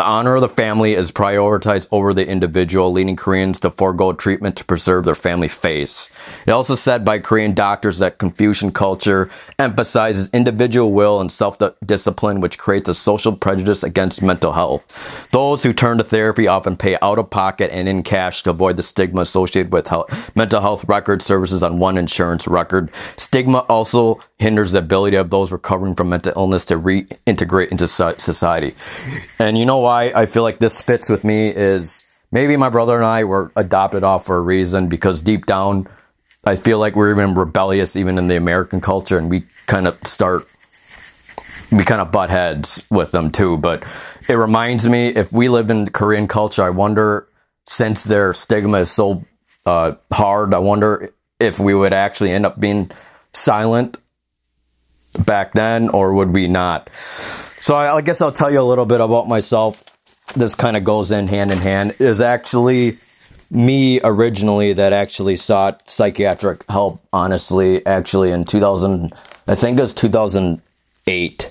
the 0.00 0.06
honor 0.06 0.36
of 0.36 0.40
the 0.40 0.48
family 0.48 0.94
is 0.94 1.12
prioritized 1.12 1.86
over 1.92 2.14
the 2.14 2.26
individual, 2.26 2.90
leading 2.90 3.16
Koreans 3.16 3.60
to 3.60 3.70
forego 3.70 4.14
treatment 4.14 4.56
to 4.56 4.64
preserve 4.64 5.04
their 5.04 5.14
family 5.14 5.46
face. 5.46 6.08
It 6.46 6.52
also 6.52 6.74
said 6.74 7.04
by 7.04 7.18
Korean 7.18 7.52
doctors 7.52 7.98
that 7.98 8.16
Confucian 8.16 8.72
culture 8.72 9.28
emphasizes 9.58 10.30
individual 10.32 10.92
will 10.92 11.20
and 11.20 11.30
self-discipline, 11.30 12.40
which 12.40 12.56
creates 12.56 12.88
a 12.88 12.94
social 12.94 13.36
prejudice 13.36 13.82
against 13.82 14.22
mental 14.22 14.52
health. 14.52 15.28
Those 15.32 15.62
who 15.62 15.74
turn 15.74 15.98
to 15.98 16.04
therapy 16.04 16.48
often 16.48 16.78
pay 16.78 16.96
out 17.02 17.18
of 17.18 17.28
pocket 17.28 17.70
and 17.70 17.86
in 17.86 18.02
cash 18.02 18.42
to 18.44 18.50
avoid 18.50 18.78
the 18.78 18.82
stigma 18.82 19.20
associated 19.20 19.70
with 19.70 19.88
health, 19.88 20.34
mental 20.34 20.62
health 20.62 20.82
record 20.88 21.20
services 21.20 21.62
on 21.62 21.78
one 21.78 21.98
insurance 21.98 22.48
record. 22.48 22.90
Stigma 23.18 23.66
also 23.68 24.18
hinders 24.40 24.72
the 24.72 24.78
ability 24.78 25.18
of 25.18 25.28
those 25.28 25.52
recovering 25.52 25.94
from 25.94 26.08
mental 26.08 26.32
illness 26.34 26.64
to 26.64 26.74
reintegrate 26.74 27.68
into 27.68 27.86
society. 27.86 28.74
And 29.38 29.58
you 29.58 29.66
know 29.66 29.78
why 29.78 30.12
I 30.14 30.24
feel 30.24 30.42
like 30.42 30.58
this 30.58 30.80
fits 30.80 31.10
with 31.10 31.24
me 31.24 31.48
is 31.48 32.04
maybe 32.32 32.56
my 32.56 32.70
brother 32.70 32.96
and 32.96 33.04
I 33.04 33.24
were 33.24 33.52
adopted 33.54 34.02
off 34.02 34.24
for 34.24 34.38
a 34.38 34.40
reason 34.40 34.88
because 34.88 35.22
deep 35.22 35.44
down, 35.44 35.88
I 36.42 36.56
feel 36.56 36.78
like 36.78 36.96
we're 36.96 37.12
even 37.12 37.34
rebellious 37.34 37.96
even 37.96 38.16
in 38.16 38.28
the 38.28 38.36
American 38.36 38.80
culture 38.80 39.18
and 39.18 39.28
we 39.28 39.44
kind 39.66 39.86
of 39.86 39.98
start, 40.04 40.48
we 41.70 41.84
kind 41.84 42.00
of 42.00 42.10
butt 42.10 42.30
heads 42.30 42.86
with 42.90 43.10
them 43.10 43.32
too. 43.32 43.58
But 43.58 43.84
it 44.26 44.34
reminds 44.36 44.88
me 44.88 45.08
if 45.08 45.30
we 45.30 45.50
live 45.50 45.68
in 45.68 45.86
Korean 45.86 46.28
culture, 46.28 46.62
I 46.62 46.70
wonder 46.70 47.28
since 47.66 48.04
their 48.04 48.32
stigma 48.32 48.78
is 48.78 48.90
so 48.90 49.22
uh, 49.66 49.96
hard, 50.10 50.54
I 50.54 50.60
wonder 50.60 51.12
if 51.38 51.60
we 51.60 51.74
would 51.74 51.92
actually 51.92 52.30
end 52.30 52.46
up 52.46 52.58
being 52.58 52.90
silent 53.34 53.98
back 55.18 55.52
then, 55.52 55.88
or 55.88 56.12
would 56.14 56.32
we 56.32 56.48
not? 56.48 56.90
So 57.62 57.74
I, 57.74 57.96
I 57.96 58.00
guess 58.00 58.20
I'll 58.20 58.32
tell 58.32 58.50
you 58.50 58.60
a 58.60 58.62
little 58.62 58.86
bit 58.86 59.00
about 59.00 59.28
myself. 59.28 59.84
This 60.34 60.54
kind 60.54 60.76
of 60.76 60.84
goes 60.84 61.10
in 61.10 61.26
hand 61.26 61.50
in 61.50 61.58
hand. 61.58 61.96
Is 61.98 62.20
actually 62.20 62.98
me 63.50 64.00
originally 64.02 64.72
that 64.74 64.92
actually 64.92 65.36
sought 65.36 65.88
psychiatric 65.90 66.64
help. 66.68 67.02
Honestly, 67.12 67.84
actually 67.84 68.30
in 68.30 68.44
2000, 68.44 69.12
I 69.48 69.54
think 69.54 69.78
it 69.78 69.82
was 69.82 69.94
2008. 69.94 71.50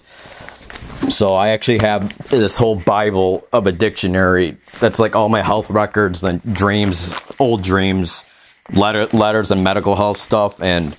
So 1.09 1.33
I 1.33 1.49
actually 1.49 1.79
have 1.79 2.29
this 2.29 2.55
whole 2.55 2.75
Bible 2.75 3.47
of 3.51 3.67
a 3.67 3.71
dictionary 3.71 4.57
that's 4.79 4.99
like 4.99 5.15
all 5.15 5.27
my 5.27 5.41
health 5.41 5.69
records 5.69 6.23
and 6.23 6.41
dreams, 6.53 7.15
old 7.39 7.63
dreams, 7.63 8.25
letter, 8.73 9.07
letters 9.07 9.51
and 9.51 9.63
medical 9.63 9.95
health 9.95 10.17
stuff, 10.17 10.61
and 10.61 10.95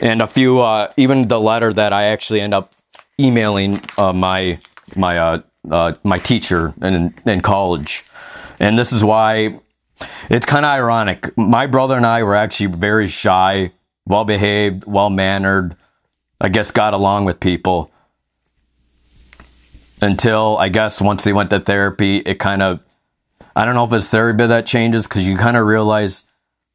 and 0.00 0.20
a 0.20 0.26
few, 0.26 0.60
uh, 0.60 0.90
even 0.96 1.28
the 1.28 1.40
letter 1.40 1.72
that 1.72 1.92
I 1.92 2.04
actually 2.04 2.40
end 2.40 2.54
up 2.54 2.74
emailing 3.20 3.80
uh, 3.98 4.12
my 4.12 4.58
my 4.96 5.18
uh, 5.18 5.42
uh, 5.70 5.94
my 6.02 6.18
teacher 6.18 6.74
in 6.82 7.14
in 7.24 7.40
college, 7.40 8.04
and 8.58 8.78
this 8.78 8.92
is 8.92 9.04
why 9.04 9.60
it's 10.28 10.46
kind 10.46 10.64
of 10.64 10.70
ironic. 10.70 11.36
My 11.36 11.66
brother 11.66 11.96
and 11.96 12.06
I 12.06 12.22
were 12.22 12.34
actually 12.34 12.66
very 12.66 13.08
shy, 13.08 13.72
well 14.06 14.24
behaved, 14.24 14.84
well 14.84 15.10
mannered. 15.10 15.76
I 16.40 16.48
guess 16.48 16.72
got 16.72 16.92
along 16.92 17.24
with 17.24 17.38
people 17.38 17.92
until 20.00 20.58
I 20.58 20.68
guess 20.68 21.00
once 21.00 21.22
they 21.22 21.32
went 21.32 21.50
to 21.50 21.60
therapy, 21.60 22.16
it 22.18 22.38
kind 22.40 22.60
of 22.62 22.80
I 23.54 23.64
don't 23.64 23.74
know 23.74 23.84
if 23.84 23.92
it's 23.92 24.08
therapy 24.08 24.46
that 24.46 24.66
changes 24.66 25.06
because 25.06 25.26
you 25.26 25.36
kind 25.36 25.56
of 25.56 25.66
realize 25.66 26.24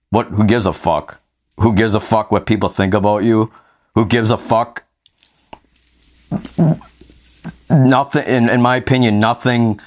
what 0.10 0.28
who 0.28 0.46
gives 0.46 0.66
a 0.66 0.74
fuck 0.74 1.20
who 1.60 1.74
gives 1.74 1.96
a 1.96 2.00
fuck 2.00 2.32
what 2.32 2.46
people 2.46 2.70
think 2.70 2.94
about 2.94 3.24
you? 3.24 3.52
Who 3.96 4.06
gives 4.06 4.32
a 4.32 4.38
fuck? 4.38 4.84
Nothing, 7.70 8.26
in, 8.26 8.50
in 8.50 8.62
my 8.62 8.78
opinion, 8.78 9.20
nothing 9.20 9.80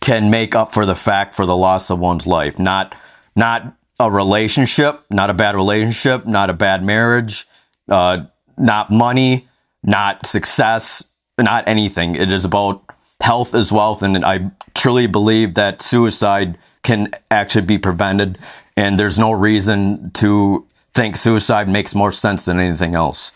can 0.00 0.30
make 0.30 0.54
up 0.54 0.74
for 0.74 0.84
the 0.84 0.94
fact 0.94 1.34
for 1.34 1.46
the 1.46 1.56
loss 1.56 1.90
of 1.90 1.98
one's 1.98 2.26
life. 2.26 2.58
Not, 2.58 2.94
not 3.36 3.76
a 4.00 4.10
relationship, 4.10 5.00
not 5.10 5.30
a 5.30 5.34
bad 5.34 5.54
relationship, 5.54 6.26
not 6.26 6.50
a 6.50 6.54
bad 6.54 6.84
marriage, 6.84 7.46
uh, 7.88 8.24
not 8.58 8.90
money, 8.90 9.48
not 9.82 10.26
success, 10.26 11.12
not 11.38 11.68
anything. 11.68 12.16
It 12.16 12.30
is 12.32 12.44
about 12.44 12.82
health 13.20 13.54
is 13.54 13.70
wealth. 13.70 14.02
And 14.02 14.24
I 14.24 14.50
truly 14.74 15.06
believe 15.06 15.54
that 15.54 15.82
suicide 15.82 16.58
can 16.82 17.12
actually 17.30 17.66
be 17.66 17.78
prevented. 17.78 18.38
And 18.76 18.98
there's 18.98 19.18
no 19.18 19.32
reason 19.32 20.10
to 20.12 20.66
think 20.94 21.16
suicide 21.16 21.68
makes 21.68 21.94
more 21.94 22.12
sense 22.12 22.44
than 22.44 22.60
anything 22.60 22.94
else. 22.94 23.32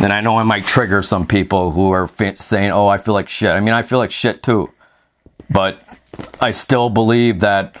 And 0.00 0.12
I 0.12 0.20
know 0.20 0.36
I 0.36 0.42
might 0.42 0.64
trigger 0.64 1.02
some 1.02 1.26
people 1.26 1.70
who 1.70 1.92
are 1.92 2.08
saying, 2.34 2.72
oh, 2.72 2.88
I 2.88 2.98
feel 2.98 3.14
like 3.14 3.28
shit. 3.28 3.50
I 3.50 3.60
mean, 3.60 3.74
I 3.74 3.82
feel 3.82 3.98
like 3.98 4.10
shit 4.10 4.42
too. 4.42 4.70
But 5.48 5.82
I 6.40 6.50
still 6.50 6.88
believe 6.88 7.40
that 7.40 7.80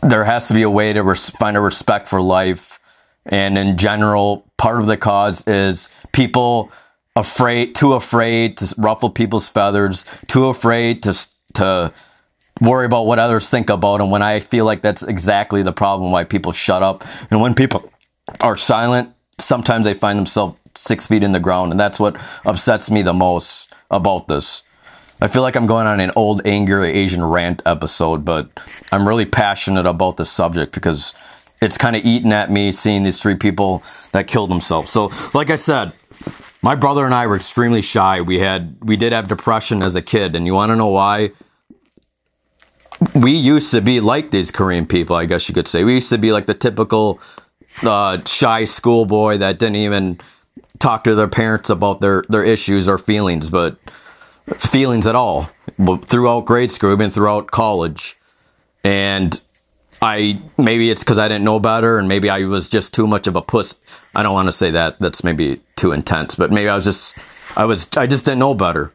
there 0.00 0.24
has 0.24 0.48
to 0.48 0.54
be 0.54 0.62
a 0.62 0.70
way 0.70 0.92
to 0.92 1.02
res- 1.02 1.30
find 1.30 1.56
a 1.56 1.60
respect 1.60 2.08
for 2.08 2.20
life. 2.20 2.78
And 3.24 3.56
in 3.56 3.78
general, 3.78 4.46
part 4.56 4.80
of 4.80 4.86
the 4.86 4.96
cause 4.96 5.46
is 5.46 5.88
people 6.12 6.70
afraid, 7.16 7.74
too 7.74 7.94
afraid 7.94 8.56
to 8.58 8.74
ruffle 8.78 9.10
people's 9.10 9.48
feathers, 9.48 10.04
too 10.26 10.46
afraid 10.46 11.02
to, 11.04 11.16
to, 11.54 11.92
worry 12.62 12.86
about 12.86 13.06
what 13.06 13.18
others 13.18 13.48
think 13.48 13.70
about 13.70 13.98
them 13.98 14.10
when 14.10 14.22
I 14.22 14.40
feel 14.40 14.64
like 14.64 14.82
that's 14.82 15.02
exactly 15.02 15.62
the 15.62 15.72
problem 15.72 16.12
why 16.12 16.24
people 16.24 16.52
shut 16.52 16.82
up. 16.82 17.04
And 17.30 17.40
when 17.40 17.54
people 17.54 17.90
are 18.40 18.56
silent, 18.56 19.12
sometimes 19.38 19.84
they 19.84 19.94
find 19.94 20.18
themselves 20.18 20.56
six 20.74 21.06
feet 21.06 21.22
in 21.22 21.32
the 21.32 21.40
ground. 21.40 21.72
And 21.72 21.80
that's 21.80 21.98
what 21.98 22.16
upsets 22.44 22.90
me 22.90 23.02
the 23.02 23.12
most 23.12 23.72
about 23.90 24.28
this. 24.28 24.62
I 25.20 25.28
feel 25.28 25.42
like 25.42 25.54
I'm 25.54 25.66
going 25.66 25.86
on 25.86 26.00
an 26.00 26.12
old 26.16 26.46
angry 26.46 26.92
Asian 26.92 27.24
rant 27.24 27.62
episode, 27.66 28.24
but 28.24 28.50
I'm 28.90 29.06
really 29.06 29.26
passionate 29.26 29.86
about 29.86 30.16
this 30.16 30.30
subject 30.30 30.72
because 30.72 31.14
it's 31.60 31.78
kind 31.78 31.94
of 31.94 32.04
eating 32.04 32.32
at 32.32 32.50
me 32.50 32.72
seeing 32.72 33.04
these 33.04 33.22
three 33.22 33.36
people 33.36 33.84
that 34.10 34.26
killed 34.26 34.50
themselves. 34.50 34.90
So, 34.90 35.12
like 35.32 35.50
I 35.50 35.56
said, 35.56 35.92
my 36.60 36.74
brother 36.74 37.04
and 37.04 37.14
I 37.14 37.26
were 37.28 37.36
extremely 37.36 37.82
shy. 37.82 38.20
We 38.20 38.40
had, 38.40 38.78
we 38.82 38.96
did 38.96 39.12
have 39.12 39.28
depression 39.28 39.82
as 39.82 39.94
a 39.94 40.02
kid. 40.02 40.34
And 40.34 40.44
you 40.44 40.54
want 40.54 40.70
to 40.70 40.76
know 40.76 40.88
why? 40.88 41.30
We 43.14 43.32
used 43.32 43.70
to 43.72 43.80
be 43.80 44.00
like 44.00 44.30
these 44.30 44.50
Korean 44.50 44.86
people, 44.86 45.16
I 45.16 45.26
guess 45.26 45.48
you 45.48 45.54
could 45.54 45.68
say. 45.68 45.84
We 45.84 45.94
used 45.94 46.10
to 46.10 46.18
be 46.18 46.32
like 46.32 46.46
the 46.46 46.54
typical 46.54 47.20
uh, 47.82 48.22
shy 48.24 48.64
schoolboy 48.64 49.38
that 49.38 49.58
didn't 49.58 49.76
even 49.76 50.20
talk 50.78 51.04
to 51.04 51.14
their 51.14 51.28
parents 51.28 51.70
about 51.70 52.00
their, 52.00 52.24
their 52.28 52.44
issues 52.44 52.88
or 52.88 52.98
feelings, 52.98 53.50
but 53.50 53.76
feelings 54.56 55.06
at 55.06 55.14
all. 55.14 55.50
Throughout 56.02 56.44
grade 56.44 56.70
school, 56.70 56.92
even 56.92 57.10
throughout 57.10 57.50
college. 57.50 58.16
And 58.84 59.40
I 60.02 60.42
maybe 60.58 60.90
it's 60.90 61.04
because 61.04 61.18
I 61.18 61.28
didn't 61.28 61.44
know 61.44 61.60
better, 61.60 61.98
and 61.98 62.08
maybe 62.08 62.28
I 62.28 62.44
was 62.44 62.68
just 62.68 62.92
too 62.92 63.06
much 63.06 63.28
of 63.28 63.36
a 63.36 63.42
puss. 63.42 63.80
I 64.14 64.24
don't 64.24 64.34
want 64.34 64.48
to 64.48 64.52
say 64.52 64.72
that. 64.72 64.98
That's 64.98 65.22
maybe 65.22 65.60
too 65.76 65.92
intense, 65.92 66.34
but 66.34 66.50
maybe 66.50 66.68
I 66.68 66.74
was 66.74 66.84
just 66.84 67.16
I 67.56 67.64
was 67.64 67.96
I 67.96 68.08
just 68.08 68.24
didn't 68.24 68.40
know 68.40 68.54
better. 68.54 68.92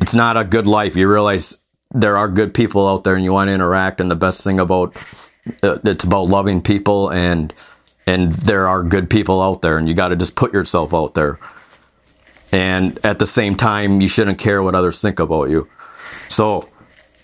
It's 0.00 0.14
not 0.14 0.36
a 0.36 0.44
good 0.44 0.66
life. 0.66 0.96
You 0.96 1.08
realize 1.08 1.56
there 1.92 2.16
are 2.16 2.28
good 2.28 2.52
people 2.52 2.86
out 2.86 3.04
there 3.04 3.14
and 3.14 3.24
you 3.24 3.32
want 3.32 3.48
to 3.48 3.54
interact 3.54 4.00
and 4.00 4.10
the 4.10 4.16
best 4.16 4.44
thing 4.44 4.60
about 4.60 4.96
uh, 5.62 5.78
it's 5.84 6.04
about 6.04 6.28
loving 6.28 6.60
people 6.60 7.10
and 7.10 7.54
and 8.06 8.32
there 8.32 8.66
are 8.68 8.82
good 8.82 9.08
people 9.10 9.42
out 9.42 9.62
there 9.62 9.78
and 9.78 9.88
you 9.88 9.94
got 9.94 10.08
to 10.08 10.16
just 10.16 10.34
put 10.34 10.52
yourself 10.52 10.94
out 10.94 11.14
there. 11.14 11.38
And 12.52 12.98
at 13.04 13.18
the 13.18 13.26
same 13.26 13.54
time 13.54 14.00
you 14.00 14.08
shouldn't 14.08 14.38
care 14.38 14.62
what 14.62 14.74
others 14.74 15.00
think 15.00 15.18
about 15.18 15.50
you. 15.50 15.68
So 16.28 16.68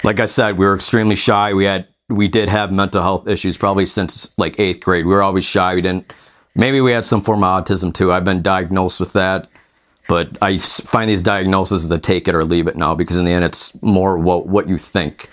like 0.02 0.20
i 0.20 0.26
said 0.26 0.58
we 0.58 0.66
were 0.66 0.74
extremely 0.74 1.16
shy. 1.16 1.54
We 1.54 1.64
had 1.64 1.88
we 2.08 2.28
did 2.28 2.48
have 2.48 2.72
mental 2.72 3.02
health 3.02 3.28
issues 3.28 3.56
probably 3.56 3.86
since 3.86 4.36
like 4.38 4.58
eighth 4.58 4.80
grade. 4.80 5.06
We 5.06 5.12
were 5.12 5.22
always 5.22 5.44
shy. 5.44 5.74
We 5.74 5.82
didn't 5.82 6.12
maybe 6.54 6.80
we 6.80 6.92
had 6.92 7.04
some 7.04 7.20
form 7.20 7.44
of 7.44 7.64
autism 7.64 7.92
too. 7.92 8.12
I've 8.12 8.24
been 8.24 8.42
diagnosed 8.42 9.00
with 9.00 9.12
that 9.12 9.48
but 10.06 10.36
I 10.42 10.58
find 10.58 11.10
these 11.10 11.22
diagnoses 11.22 11.88
to 11.88 11.98
take 11.98 12.28
it 12.28 12.34
or 12.34 12.44
leave 12.44 12.66
it 12.66 12.76
now 12.76 12.94
because 12.94 13.16
in 13.16 13.24
the 13.24 13.32
end, 13.32 13.44
it's 13.44 13.80
more 13.82 14.18
what, 14.18 14.46
what 14.46 14.68
you 14.68 14.78
think. 14.78 15.28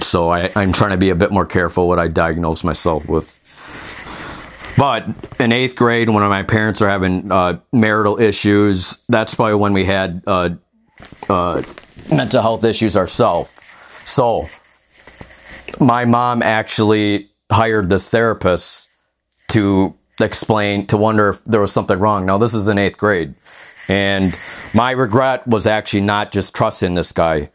So 0.00 0.30
I, 0.30 0.50
I'm 0.54 0.72
trying 0.72 0.92
to 0.92 0.96
be 0.96 1.10
a 1.10 1.14
bit 1.14 1.32
more 1.32 1.46
careful 1.46 1.88
what 1.88 1.98
I 1.98 2.08
diagnose 2.08 2.62
myself 2.62 3.08
with. 3.08 3.34
But 4.76 5.06
in 5.40 5.50
eighth 5.50 5.74
grade, 5.74 6.08
when 6.08 6.22
my 6.28 6.44
parents 6.44 6.80
are 6.82 6.88
having 6.88 7.32
uh, 7.32 7.58
marital 7.72 8.20
issues, 8.20 9.04
that's 9.08 9.34
probably 9.34 9.56
when 9.56 9.72
we 9.72 9.84
had 9.84 10.22
uh, 10.24 10.50
uh, 11.28 11.62
mental 12.12 12.40
health 12.40 12.62
issues 12.62 12.96
ourselves. 12.96 13.50
So 14.04 14.48
my 15.80 16.04
mom 16.04 16.42
actually 16.42 17.30
hired 17.50 17.88
this 17.88 18.08
therapist 18.08 18.88
to 19.48 19.94
explain, 20.20 20.86
to 20.86 20.96
wonder 20.96 21.30
if 21.30 21.44
there 21.44 21.60
was 21.60 21.72
something 21.72 21.98
wrong. 21.98 22.26
Now, 22.26 22.38
this 22.38 22.54
is 22.54 22.68
in 22.68 22.78
eighth 22.78 22.98
grade. 22.98 23.34
And 23.88 24.38
my 24.74 24.90
regret 24.90 25.46
was 25.46 25.66
actually 25.66 26.02
not 26.02 26.30
just 26.30 26.54
trusting 26.54 26.94
this 26.94 27.12
guy 27.12 27.50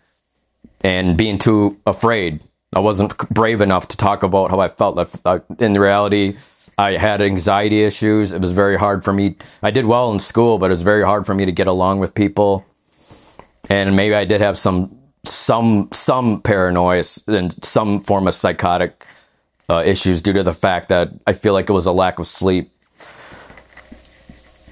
and 0.82 1.16
being 1.16 1.38
too 1.38 1.80
afraid 1.86 2.44
I 2.76 2.80
wasn't 2.80 3.18
brave 3.30 3.62
enough 3.62 3.88
to 3.90 3.98
talk 3.98 4.24
about 4.24 4.52
how 4.52 4.60
I 4.60 4.68
felt. 4.68 5.16
In 5.60 5.74
reality, 5.74 6.38
I 6.78 6.98
had 6.98 7.22
anxiety 7.22 7.84
issues. 7.84 8.32
It 8.32 8.42
was 8.42 8.52
very 8.52 8.78
hard 8.78 9.04
for 9.04 9.14
me. 9.14 9.36
I 9.62 9.72
did 9.72 9.86
well 9.86 10.12
in 10.12 10.20
school, 10.20 10.58
but 10.58 10.68
it 10.68 10.70
was 10.74 10.82
very 10.82 11.04
hard 11.04 11.26
for 11.26 11.36
me 11.36 11.46
to 11.46 11.52
get 11.52 11.68
along 11.68 12.00
with 12.00 12.16
people. 12.16 12.66
And 13.70 13.96
maybe 13.96 14.16
I 14.16 14.26
did 14.26 14.42
have 14.42 14.58
some 14.58 14.98
some 15.26 15.90
some 15.94 16.42
paranoia 16.42 17.04
and 17.28 17.64
some 17.64 18.02
form 18.02 18.28
of 18.28 18.34
psychotic 18.34 19.06
uh, 19.70 19.84
issues 19.86 20.22
due 20.22 20.34
to 20.34 20.44
the 20.44 20.54
fact 20.54 20.90
that 20.90 21.12
I 21.26 21.34
feel 21.34 21.54
like 21.54 21.70
it 21.70 21.74
was 21.74 21.86
a 21.86 21.92
lack 21.92 22.20
of 22.20 22.28
sleep. 22.28 22.73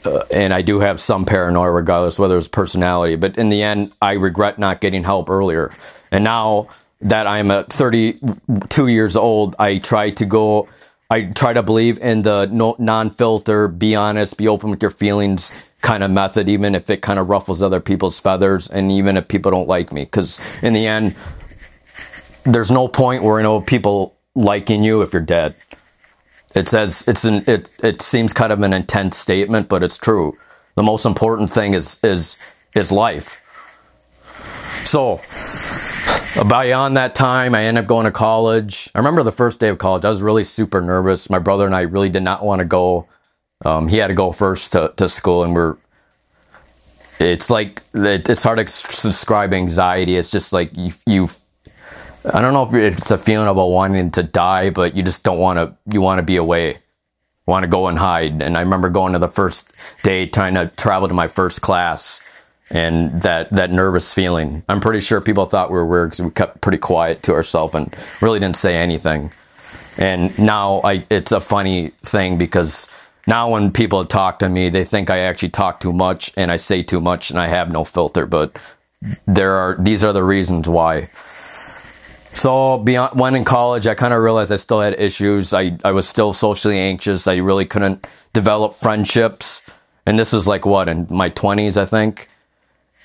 Uh, 0.03 0.23
and 0.31 0.53
I 0.53 0.61
do 0.61 0.79
have 0.79 0.99
some 0.99 1.25
paranoia, 1.25 1.71
regardless 1.71 2.17
whether 2.17 2.37
it's 2.37 2.47
personality. 2.47 3.15
But 3.15 3.37
in 3.37 3.49
the 3.49 3.63
end, 3.63 3.93
I 4.01 4.13
regret 4.13 4.57
not 4.57 4.81
getting 4.81 5.03
help 5.03 5.29
earlier. 5.29 5.71
And 6.11 6.23
now 6.23 6.69
that 7.01 7.27
I'm 7.27 7.51
at 7.51 7.71
32 7.71 8.87
years 8.87 9.15
old, 9.15 9.55
I 9.59 9.77
try 9.77 10.11
to 10.11 10.25
go 10.25 10.67
I 11.11 11.25
try 11.25 11.51
to 11.51 11.61
believe 11.61 11.97
in 11.97 12.21
the 12.21 12.45
no, 12.45 12.77
non-filter, 12.79 13.67
be 13.67 13.95
honest, 13.95 14.37
be 14.37 14.47
open 14.47 14.69
with 14.69 14.81
your 14.81 14.91
feelings 14.91 15.51
kind 15.81 16.03
of 16.03 16.09
method, 16.11 16.47
even 16.47 16.73
if 16.73 16.89
it 16.89 17.01
kind 17.01 17.19
of 17.19 17.27
ruffles 17.27 17.61
other 17.61 17.81
people's 17.81 18.17
feathers, 18.17 18.69
and 18.69 18.89
even 18.93 19.17
if 19.17 19.27
people 19.27 19.51
don't 19.51 19.67
like 19.67 19.91
me, 19.91 20.05
because 20.05 20.39
in 20.61 20.71
the 20.71 20.87
end, 20.87 21.15
there's 22.45 22.71
no 22.71 22.87
point 22.87 23.23
where 23.23 23.39
you 23.39 23.43
know 23.43 23.59
people 23.59 24.15
liking 24.35 24.85
you 24.85 25.01
if 25.01 25.11
you're 25.11 25.21
dead. 25.21 25.53
It 26.53 26.67
says 26.67 27.07
it's 27.07 27.23
an 27.23 27.43
it 27.47 27.69
it 27.81 28.01
seems 28.01 28.33
kind 28.33 28.51
of 28.51 28.61
an 28.61 28.73
intense 28.73 29.17
statement, 29.17 29.69
but 29.69 29.83
it's 29.83 29.97
true. 29.97 30.37
The 30.75 30.83
most 30.83 31.05
important 31.05 31.51
thing 31.51 31.73
is 31.73 32.03
is 32.03 32.37
is 32.75 32.91
life. 32.91 33.37
So 34.85 35.21
beyond 36.35 36.97
that 36.97 37.15
time, 37.15 37.55
I 37.55 37.65
ended 37.65 37.83
up 37.83 37.87
going 37.87 38.05
to 38.05 38.11
college. 38.11 38.89
I 38.95 38.99
remember 38.99 39.23
the 39.23 39.31
first 39.31 39.59
day 39.59 39.69
of 39.69 39.77
college, 39.77 40.05
I 40.05 40.09
was 40.09 40.21
really 40.21 40.43
super 40.43 40.81
nervous. 40.81 41.29
My 41.29 41.39
brother 41.39 41.65
and 41.65 41.75
I 41.75 41.81
really 41.81 42.09
did 42.09 42.23
not 42.23 42.43
want 42.43 42.59
to 42.59 42.65
go. 42.65 43.07
Um, 43.63 43.87
he 43.87 43.97
had 43.97 44.07
to 44.07 44.13
go 44.13 44.31
first 44.31 44.71
to, 44.73 44.93
to 44.97 45.07
school, 45.07 45.43
and 45.43 45.55
we're. 45.55 45.77
It's 47.19 47.49
like 47.51 47.81
it, 47.93 48.27
it's 48.29 48.41
hard 48.41 48.57
to 48.57 48.63
describe 48.63 49.53
anxiety. 49.53 50.15
It's 50.17 50.31
just 50.31 50.51
like 50.51 50.75
you, 50.75 50.93
you. 51.05 51.29
I 52.23 52.41
don't 52.41 52.53
know 52.53 52.67
if 52.67 52.97
it's 52.97 53.11
a 53.11 53.17
feeling 53.17 53.47
about 53.47 53.67
wanting 53.67 54.11
to 54.11 54.23
die, 54.23 54.69
but 54.69 54.95
you 54.95 55.03
just 55.03 55.23
don't 55.23 55.39
want 55.39 55.57
to. 55.57 55.75
You 55.91 56.01
want 56.01 56.19
to 56.19 56.23
be 56.23 56.35
away, 56.35 56.79
want 57.45 57.63
to 57.63 57.67
go 57.67 57.87
and 57.87 57.97
hide. 57.97 58.41
And 58.41 58.57
I 58.57 58.61
remember 58.61 58.89
going 58.89 59.13
to 59.13 59.19
the 59.19 59.27
first 59.27 59.71
day, 60.03 60.27
trying 60.27 60.53
to 60.53 60.71
travel 60.77 61.07
to 61.07 61.13
my 61.13 61.27
first 61.27 61.61
class 61.61 62.21
and 62.69 63.21
that 63.23 63.51
that 63.51 63.71
nervous 63.71 64.13
feeling. 64.13 64.63
I'm 64.69 64.79
pretty 64.79 64.99
sure 64.99 65.19
people 65.19 65.45
thought 65.45 65.71
we 65.71 65.77
were 65.77 65.85
weird 65.85 66.11
because 66.11 66.25
we 66.25 66.31
kept 66.31 66.61
pretty 66.61 66.77
quiet 66.77 67.23
to 67.23 67.33
ourselves 67.33 67.75
and 67.75 67.93
really 68.21 68.39
didn't 68.39 68.57
say 68.57 68.77
anything. 68.77 69.31
And 69.97 70.37
now 70.39 70.81
I, 70.83 71.05
it's 71.09 71.31
a 71.31 71.41
funny 71.41 71.91
thing 72.03 72.37
because 72.37 72.89
now 73.27 73.49
when 73.49 73.71
people 73.71 74.05
talk 74.05 74.39
to 74.39 74.49
me, 74.49 74.69
they 74.69 74.85
think 74.85 75.09
I 75.09 75.19
actually 75.19 75.49
talk 75.49 75.79
too 75.79 75.91
much 75.91 76.31
and 76.37 76.51
I 76.51 76.55
say 76.55 76.81
too 76.81 77.01
much 77.01 77.29
and 77.29 77.39
I 77.39 77.47
have 77.47 77.69
no 77.69 77.83
filter. 77.83 78.25
But 78.25 78.57
there 79.25 79.53
are 79.55 79.75
these 79.79 80.03
are 80.03 80.13
the 80.13 80.23
reasons 80.23 80.69
why. 80.69 81.09
So 82.33 82.77
beyond 82.77 83.19
when 83.19 83.35
in 83.35 83.43
college, 83.43 83.87
I 83.87 83.95
kind 83.95 84.13
of 84.13 84.21
realized 84.21 84.51
I 84.51 84.57
still 84.57 84.81
had 84.81 84.99
issues. 84.99 85.53
I, 85.53 85.77
I 85.83 85.91
was 85.91 86.07
still 86.07 86.33
socially 86.33 86.79
anxious. 86.79 87.27
I 87.27 87.37
really 87.37 87.65
couldn't 87.65 88.07
develop 88.33 88.73
friendships. 88.73 89.69
And 90.05 90.17
this 90.17 90.33
was 90.33 90.47
like 90.47 90.65
what 90.65 90.89
in 90.89 91.07
my 91.09 91.29
20s, 91.29 91.77
I 91.77 91.85
think 91.85 92.29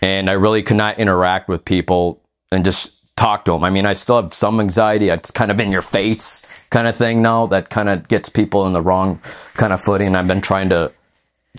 and 0.03 0.29
I 0.29 0.35
really 0.35 0.63
could 0.63 0.77
not 0.77 0.99
interact 0.99 1.49
with 1.49 1.65
people 1.65 2.21
and 2.53 2.65
just 2.65 3.17
talk 3.17 3.45
to 3.47 3.53
them. 3.53 3.65
I 3.65 3.71
mean, 3.71 3.87
I 3.87 3.95
still 3.95 4.21
have 4.21 4.35
some 4.35 4.61
anxiety. 4.61 5.09
It's 5.09 5.31
kind 5.31 5.51
of 5.51 5.59
in 5.61 5.71
your 5.71 5.83
face 5.83 6.43
kind 6.71 6.87
of 6.87 6.97
thing 6.97 7.23
now 7.23 7.47
that 7.47 7.71
kind 7.71 7.89
of 7.89 8.07
gets 8.09 8.29
people 8.29 8.67
in 8.67 8.73
the 8.73 8.83
wrong 8.83 9.21
kind 9.55 9.73
of 9.73 9.81
footing. 9.81 10.15
I've 10.15 10.27
been 10.27 10.43
trying 10.43 10.69
to 10.71 10.93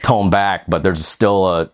tone 0.02 0.30
back, 0.30 0.66
but 0.68 0.84
there's 0.84 1.06
still 1.06 1.48
a 1.48 1.72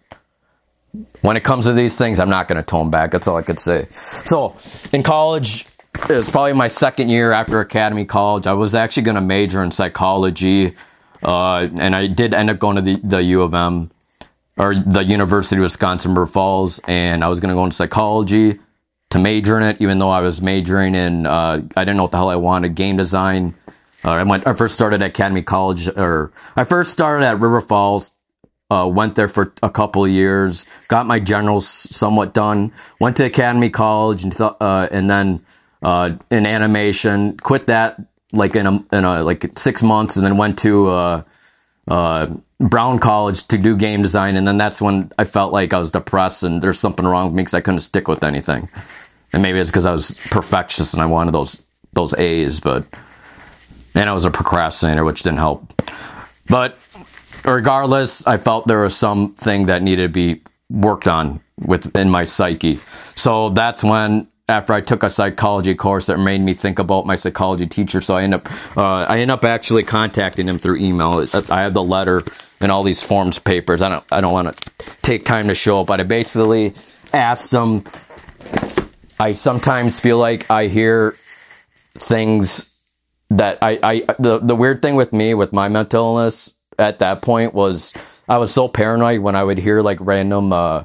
when 1.21 1.38
it 1.38 1.43
comes 1.43 1.65
to 1.65 1.73
these 1.73 1.97
things, 1.97 2.19
I'm 2.19 2.29
not 2.29 2.47
going 2.47 2.57
to 2.57 2.63
tone 2.63 2.91
back. 2.91 3.12
That's 3.12 3.27
all 3.27 3.35
I 3.35 3.41
could 3.41 3.59
say. 3.59 3.88
So 3.89 4.55
in 4.91 5.01
college, 5.01 5.65
it 5.95 6.09
was 6.09 6.29
probably 6.29 6.53
my 6.53 6.67
second 6.67 7.09
year 7.09 7.31
after 7.31 7.59
Academy 7.59 8.05
College. 8.05 8.47
I 8.47 8.53
was 8.53 8.75
actually 8.75 9.03
going 9.03 9.15
to 9.15 9.21
major 9.21 9.63
in 9.63 9.71
psychology, 9.71 10.75
uh, 11.21 11.67
and 11.79 11.95
I 11.95 12.08
did 12.08 12.34
end 12.34 12.49
up 12.49 12.60
going 12.60 12.75
to 12.77 12.82
the, 12.82 12.99
the 13.03 13.23
U 13.23 13.41
of 13.43 13.53
M 13.53 13.91
or 14.58 14.75
the 14.75 15.03
University 15.03 15.58
of 15.58 15.63
Wisconsin 15.63 16.12
River 16.12 16.27
Falls, 16.27 16.79
and 16.88 17.23
I 17.23 17.27
was 17.27 17.39
going 17.39 17.49
to 17.49 17.56
go 17.56 17.63
into 17.63 17.75
psychology 17.75 18.60
to 19.12 19.19
major 19.19 19.58
in 19.58 19.63
it, 19.63 19.77
even 19.79 19.99
though 19.99 20.10
I 20.10 20.21
was 20.21 20.41
majoring 20.41 20.95
in 20.95 21.25
uh, 21.25 21.62
I 21.75 21.84
didn't 21.84 21.97
know 21.97 22.03
what 22.03 22.12
the 22.12 22.17
hell 22.17 22.29
I 22.29 22.36
wanted 22.36 22.75
game 22.75 22.97
design. 22.97 23.56
Uh, 24.03 24.12
I 24.12 24.23
went. 24.23 24.45
I 24.47 24.53
first 24.53 24.75
started 24.75 25.01
at 25.01 25.10
Academy 25.10 25.43
College, 25.43 25.88
or 25.88 26.32
I 26.56 26.63
first 26.63 26.91
started 26.91 27.25
at 27.25 27.39
River 27.39 27.62
Falls. 27.62 28.12
Uh, 28.71 28.88
went 28.88 29.13
there 29.15 29.27
for 29.27 29.53
a 29.62 29.69
couple 29.69 30.08
years, 30.08 30.65
got 30.88 31.06
my 31.06 31.19
generals 31.19 31.67
somewhat 31.67 32.34
done. 32.34 32.71
Went 32.99 33.17
to 33.17 33.25
Academy 33.25 33.69
College 33.69 34.23
and 34.23 34.36
th- 34.36 34.53
uh, 34.60 34.88
and 34.91 35.08
then 35.08 35.45
uh, 35.84 36.12
in 36.32 36.46
animation, 36.46 37.38
quit 37.38 37.67
that 37.67 38.02
like 38.32 38.56
in 38.56 38.65
a, 38.65 38.84
in 38.91 39.06
a 39.06 39.24
like 39.24 39.58
six 39.58 39.84
months, 39.84 40.15
and 40.15 40.26
then 40.26 40.38
went 40.38 40.60
to 40.60 40.89
uh, 40.89 41.24
uh, 41.88 42.28
Brown 42.60 43.00
College 43.00 43.48
to 43.48 43.58
do 43.58 43.78
game 43.78 44.02
design, 44.02 44.36
and 44.36 44.48
then 44.48 44.58
that's 44.58 44.82
when 44.82 45.12
I 45.17 45.26
felt 45.26 45.54
like 45.54 45.74
I 45.74 45.80
was 45.80 45.91
depressed 45.91 46.43
and 46.43 46.62
there's 46.62 46.80
something 46.80 47.06
wrong 47.06 47.26
with 47.28 47.36
me 47.36 47.41
because 47.41 47.54
I 47.54 47.62
couldn't 47.62 47.82
stick 47.82 48.08
with 48.08 48.24
anything. 48.24 48.69
And 49.34 49.41
maybe 49.41 49.60
it's 49.60 49.69
because 49.69 49.86
I 49.86 49.91
was 49.91 50.12
perfectionist 50.30 50.93
and 50.93 51.02
I 51.02 51.08
wanted 51.08 51.34
those 51.34 51.62
those 51.93 52.13
A's, 52.15 52.60
but 52.60 52.86
and 53.96 54.10
I 54.10 54.13
was 54.13 54.26
a 54.26 54.32
procrastinator, 54.32 55.04
which 55.04 55.24
didn't 55.24 55.39
help. 55.39 55.82
But 56.48 56.78
regardless, 57.46 58.26
I 58.26 58.38
felt 58.38 58.67
there 58.67 58.82
was 58.82 58.96
something 58.96 59.67
that 59.67 59.82
needed 59.82 60.04
to 60.04 60.10
be 60.10 60.41
worked 60.69 61.08
on 61.08 61.41
within 61.60 62.10
my 62.10 62.26
psyche. 62.26 62.80
So 63.15 63.50
that's 63.50 63.84
when 63.84 64.28
after 64.49 64.73
I 64.73 64.82
took 64.82 65.03
a 65.03 65.10
psychology 65.10 65.73
course 65.73 66.08
that 66.08 66.17
made 66.17 66.41
me 66.41 66.53
think 66.53 66.79
about 66.79 67.06
my 67.06 67.15
psychology 67.15 67.65
teacher. 67.65 68.01
So 68.01 68.15
I 68.15 68.23
end 68.23 68.34
up, 68.34 68.77
uh, 68.77 69.03
I 69.03 69.19
end 69.19 69.32
up 69.32 69.45
actually 69.45 69.84
contacting 69.84 70.47
him 70.47 70.60
through 70.60 70.77
email. 70.77 71.25
I 71.49 71.62
have 71.62 71.73
the 71.73 71.84
letter 71.84 72.23
and 72.60 72.71
all 72.71 72.84
these 72.84 73.01
forms 73.01 73.39
papers. 73.39 73.82
I 73.82 73.89
don't, 73.89 74.03
I 74.12 74.19
don't 74.19 74.34
want 74.34 74.56
to 74.56 74.86
take 75.01 75.23
time 75.25 75.47
to 75.47 75.56
show 75.56 75.82
it, 75.82 75.88
but 75.88 75.99
I 76.01 76.03
basically 76.03 76.73
asked 77.13 77.53
him. 77.53 77.84
I 79.19 79.32
sometimes 79.32 79.99
feel 79.99 80.17
like 80.17 80.51
I 80.51 80.67
hear 80.67 81.15
things 81.95 82.69
that 83.29 83.60
I, 83.62 83.79
I, 83.82 84.06
the, 84.19 84.39
the 84.39 84.56
weird 84.56 84.82
thing 84.82 84.95
with 84.95 85.13
me 85.13 85.34
with 85.36 85.53
my 85.53 85.69
mental 85.69 86.03
illness 86.03 86.53
at 86.77 86.99
that 86.99 87.21
point 87.21 87.53
was 87.53 87.93
I 88.27 88.39
was 88.39 88.51
so 88.51 88.67
paranoid 88.67 89.21
when 89.21 89.36
I 89.36 89.43
would 89.43 89.58
hear 89.58 89.82
like 89.82 89.99
random, 90.01 90.51
uh, 90.51 90.84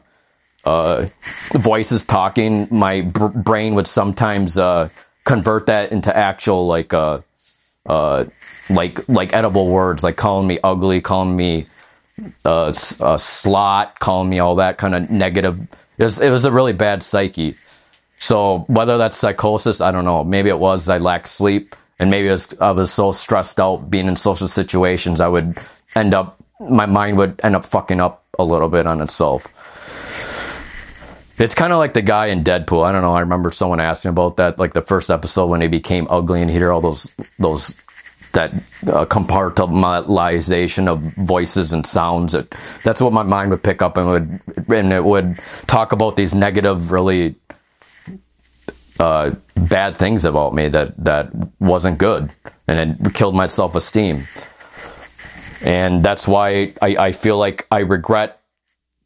uh, 0.65 1.07
voices 1.53 2.05
talking, 2.05 2.69
my 2.71 3.03
br- 3.03 3.27
brain 3.27 3.75
would 3.75 3.87
sometimes 3.87 4.59
uh, 4.59 4.89
convert 5.25 5.67
that 5.67 5.93
into 5.93 6.15
actual 6.17 6.67
like 6.67 6.93
uh, 6.93 7.21
uh, 7.87 8.25
like 8.71 9.09
like 9.09 9.33
edible 9.33 9.69
words, 9.69 10.03
like 10.03 10.17
calling 10.17 10.47
me 10.47 10.59
ugly, 10.63 11.01
calling 11.01 11.37
me 11.37 11.67
uh, 12.45 12.73
a 13.01 13.19
slot, 13.19 13.99
calling 13.99 14.29
me 14.29 14.39
all 14.39 14.57
that 14.57 14.79
kind 14.79 14.95
of 14.95 15.11
negative. 15.11 15.61
It 15.99 16.05
was, 16.05 16.21
it 16.21 16.31
was 16.31 16.45
a 16.45 16.51
really 16.51 16.73
bad 16.73 17.03
psyche. 17.03 17.57
So 18.21 18.61
whether 18.69 18.99
that's 18.99 19.17
psychosis, 19.17 19.81
I 19.81 19.93
don't 19.93 20.05
know. 20.05 20.25
Maybe 20.25 20.49
it 20.49 20.59
was 20.59 20.89
I 20.89 20.99
lacked 20.99 21.29
sleep, 21.29 21.77
and 21.99 22.11
maybe 22.11 22.29
was, 22.29 22.53
I 22.61 22.73
was 22.73 22.93
so 22.93 23.13
stressed 23.13 23.61
out 23.61 23.91
being 23.91 24.09
in 24.09 24.17
social 24.17 24.49
situations, 24.49 25.21
I 25.21 25.29
would 25.29 25.59
end 25.95 26.15
up 26.15 26.39
my 26.61 26.87
mind 26.87 27.17
would 27.19 27.41
end 27.45 27.55
up 27.55 27.65
fucking 27.65 28.01
up 28.01 28.25
a 28.39 28.45
little 28.45 28.69
bit 28.69 28.87
on 28.87 29.01
itself. 29.01 29.47
It's 31.39 31.55
kind 31.55 31.73
of 31.73 31.79
like 31.79 31.95
the 31.95 32.03
guy 32.03 32.27
in 32.27 32.43
Deadpool. 32.43 32.85
I 32.85 32.91
don't 32.91 33.03
know. 33.03 33.13
I 33.13 33.21
remember 33.21 33.53
someone 33.53 33.81
asking 33.81 34.11
about 34.11 34.39
that, 34.39 34.59
like 34.59 34.73
the 34.73 34.83
first 34.83 35.11
episode 35.11 35.47
when 35.47 35.61
he 35.61 35.69
became 35.69 36.07
ugly 36.11 36.43
and 36.43 36.51
hear 36.51 36.73
all 36.73 36.81
those 36.81 37.13
those 37.39 37.81
that 38.33 38.53
uh, 38.53 39.07
compartmentalization 39.07 40.89
of 40.89 41.01
voices 41.15 41.73
and 41.73 41.87
sounds. 41.87 42.35
It, 42.35 42.53
that's 42.83 43.01
what 43.01 43.13
my 43.13 43.23
mind 43.23 43.51
would 43.51 43.63
pick 43.63 43.83
up 43.83 43.97
and 43.97 44.09
would 44.09 44.69
and 44.69 44.93
it 44.93 45.05
would 45.05 45.39
talk 45.67 45.93
about 45.93 46.17
these 46.17 46.35
negative, 46.35 46.91
really 46.91 47.37
uh, 48.99 49.35
bad 49.55 49.97
things 49.97 50.25
about 50.25 50.55
me 50.55 50.69
that 50.69 51.05
that 51.05 51.31
wasn't 51.61 51.99
good, 51.99 52.33
and 52.67 53.01
it 53.07 53.15
killed 53.15 53.35
my 53.37 53.47
self 53.47 53.77
esteem. 53.77 54.27
And 55.61 56.03
that's 56.03 56.27
why 56.27 56.75
I, 56.83 56.97
I 56.97 57.13
feel 57.13 57.39
like 57.39 57.67
I 57.71 57.81
regret 57.81 58.38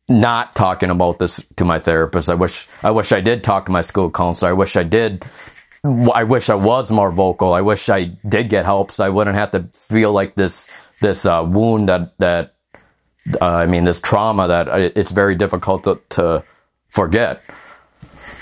not 0.09 0.55
talking 0.55 0.91
about 0.91 1.19
this 1.19 1.47
to 1.57 1.65
my 1.65 1.79
therapist. 1.79 2.29
I 2.29 2.35
wish 2.35 2.69
I 2.83 2.91
wish 2.91 3.13
I 3.13 3.21
did 3.21 3.45
talk 3.45 3.67
to 3.67 3.73
my 3.73 3.83
school 3.83 4.11
counselor. 4.11 4.51
I 4.51 4.55
wish 4.55 4.77
I 4.77 4.83
did. 4.83 5.25
I 5.85 6.25
wish 6.25 6.49
I 6.49 6.55
was 6.55 6.93
more 6.93 7.11
vocal. 7.11 7.53
I 7.53 7.61
wish 7.61 7.89
I 7.89 8.05
did 8.29 8.49
get 8.49 8.65
help 8.65 8.93
so 8.93 9.05
I 9.05 9.09
wouldn't 9.09 9.37
have 9.37 9.51
to 9.53 9.65
feel 9.73 10.13
like 10.13 10.35
this 10.35 10.71
this 11.01 11.27
uh, 11.27 11.47
wound 11.49 11.89
that 11.89 12.17
that 12.19 12.55
uh, 13.41 13.47
I 13.47 13.67
mean 13.67 13.85
this 13.85 14.01
trauma 14.01 14.49
that 14.49 14.69
I, 14.69 14.79
it's 14.95 15.11
very 15.11 15.35
difficult 15.35 15.85
to, 15.85 16.01
to 16.11 16.45
forget. 16.91 17.43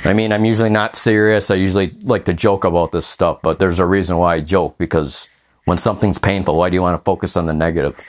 I 0.05 0.14
mean, 0.14 0.33
I'm 0.33 0.46
usually 0.46 0.70
not 0.70 0.96
serious. 0.96 1.51
I 1.51 1.57
usually 1.57 1.94
like 2.03 2.25
to 2.25 2.33
joke 2.35 2.64
about 2.64 2.90
this 2.90 3.07
stuff, 3.07 3.42
but 3.42 3.59
there's 3.59 3.79
a 3.79 3.85
reason 3.85 4.16
why 4.16 4.37
I 4.37 4.40
joke 4.40 4.79
because 4.79 5.29
when 5.66 5.77
something's 5.77 6.18
painful, 6.18 6.57
why 6.57 6.70
do 6.70 6.75
you 6.75 6.83
want 6.83 6.99
to 6.99 7.05
focus 7.05 7.37
on 7.37 7.46
the 7.46 7.53
negative? 7.53 8.01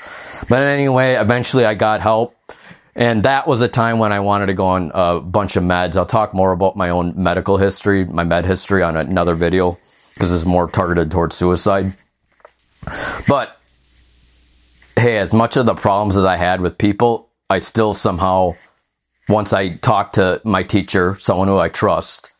But 0.47 0.63
anyway, 0.63 1.15
eventually 1.15 1.65
I 1.65 1.73
got 1.73 2.01
help. 2.01 2.35
And 2.95 3.23
that 3.23 3.47
was 3.47 3.61
a 3.61 3.67
time 3.67 3.99
when 3.99 4.11
I 4.11 4.19
wanted 4.19 4.47
to 4.47 4.53
go 4.53 4.67
on 4.67 4.91
a 4.93 5.19
bunch 5.21 5.55
of 5.55 5.63
meds. 5.63 5.95
I'll 5.95 6.05
talk 6.05 6.33
more 6.33 6.51
about 6.51 6.75
my 6.75 6.89
own 6.89 7.13
medical 7.15 7.57
history, 7.57 8.05
my 8.05 8.23
med 8.23 8.45
history 8.45 8.83
on 8.83 8.97
another 8.97 9.35
video 9.35 9.77
because 10.13 10.31
it's 10.31 10.45
more 10.45 10.67
targeted 10.67 11.09
towards 11.09 11.35
suicide. 11.35 11.93
But 13.27 13.57
hey, 14.97 15.19
as 15.19 15.33
much 15.33 15.57
of 15.57 15.65
the 15.65 15.75
problems 15.75 16.17
as 16.17 16.25
I 16.25 16.35
had 16.35 16.61
with 16.61 16.77
people, 16.77 17.29
I 17.49 17.59
still 17.59 17.93
somehow, 17.93 18.55
once 19.29 19.53
I 19.53 19.69
talked 19.69 20.15
to 20.15 20.41
my 20.43 20.63
teacher, 20.63 21.17
someone 21.19 21.47
who 21.47 21.57
I 21.57 21.69
trust, 21.69 22.31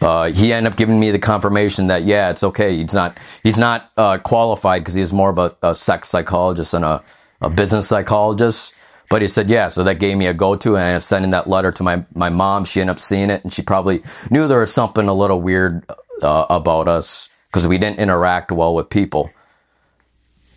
uh, 0.00 0.30
he 0.30 0.52
ended 0.52 0.72
up 0.72 0.76
giving 0.76 0.98
me 0.98 1.10
the 1.10 1.18
confirmation 1.18 1.88
that 1.88 2.04
yeah, 2.04 2.30
it's 2.30 2.44
okay. 2.44 2.76
He's 2.76 2.94
not 2.94 3.18
he's 3.42 3.58
not 3.58 3.90
uh, 3.96 4.18
qualified 4.18 4.82
because 4.82 4.94
he's 4.94 5.12
more 5.12 5.30
of 5.30 5.38
a, 5.38 5.56
a, 5.62 5.74
sex 5.74 6.08
psychologist 6.08 6.72
and 6.72 6.84
a, 6.84 7.02
a 7.40 7.50
business 7.50 7.88
psychologist. 7.88 8.74
But 9.08 9.22
he 9.22 9.28
said, 9.28 9.48
yeah, 9.48 9.68
so 9.68 9.84
that 9.84 9.98
gave 9.98 10.16
me 10.16 10.26
a 10.26 10.34
go 10.34 10.56
to. 10.56 10.76
And 10.76 10.84
I 10.84 10.86
ended 10.88 10.96
up 10.98 11.02
sending 11.02 11.30
that 11.30 11.48
letter 11.48 11.72
to 11.72 11.82
my, 11.82 12.04
my 12.14 12.28
mom. 12.28 12.64
She 12.64 12.80
ended 12.80 12.96
up 12.96 13.00
seeing 13.00 13.30
it 13.30 13.42
and 13.42 13.52
she 13.52 13.62
probably 13.62 14.02
knew 14.30 14.46
there 14.48 14.60
was 14.60 14.72
something 14.72 15.08
a 15.08 15.14
little 15.14 15.40
weird 15.40 15.84
uh, 16.22 16.46
about 16.50 16.88
us 16.88 17.30
because 17.48 17.66
we 17.66 17.78
didn't 17.78 17.98
interact 17.98 18.52
well 18.52 18.74
with 18.74 18.90
people. 18.90 19.30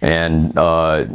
And, 0.01 0.57
uh, 0.57 1.05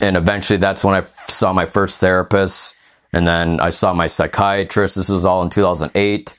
and 0.00 0.16
eventually 0.16 0.56
that's 0.56 0.82
when 0.82 0.94
I 0.94 1.04
saw 1.28 1.52
my 1.52 1.66
first 1.66 2.00
therapist. 2.00 2.76
And 3.12 3.26
then 3.26 3.60
I 3.60 3.70
saw 3.70 3.92
my 3.92 4.06
psychiatrist. 4.06 4.94
This 4.94 5.08
was 5.08 5.26
all 5.26 5.42
in 5.42 5.50
2008. 5.50 6.34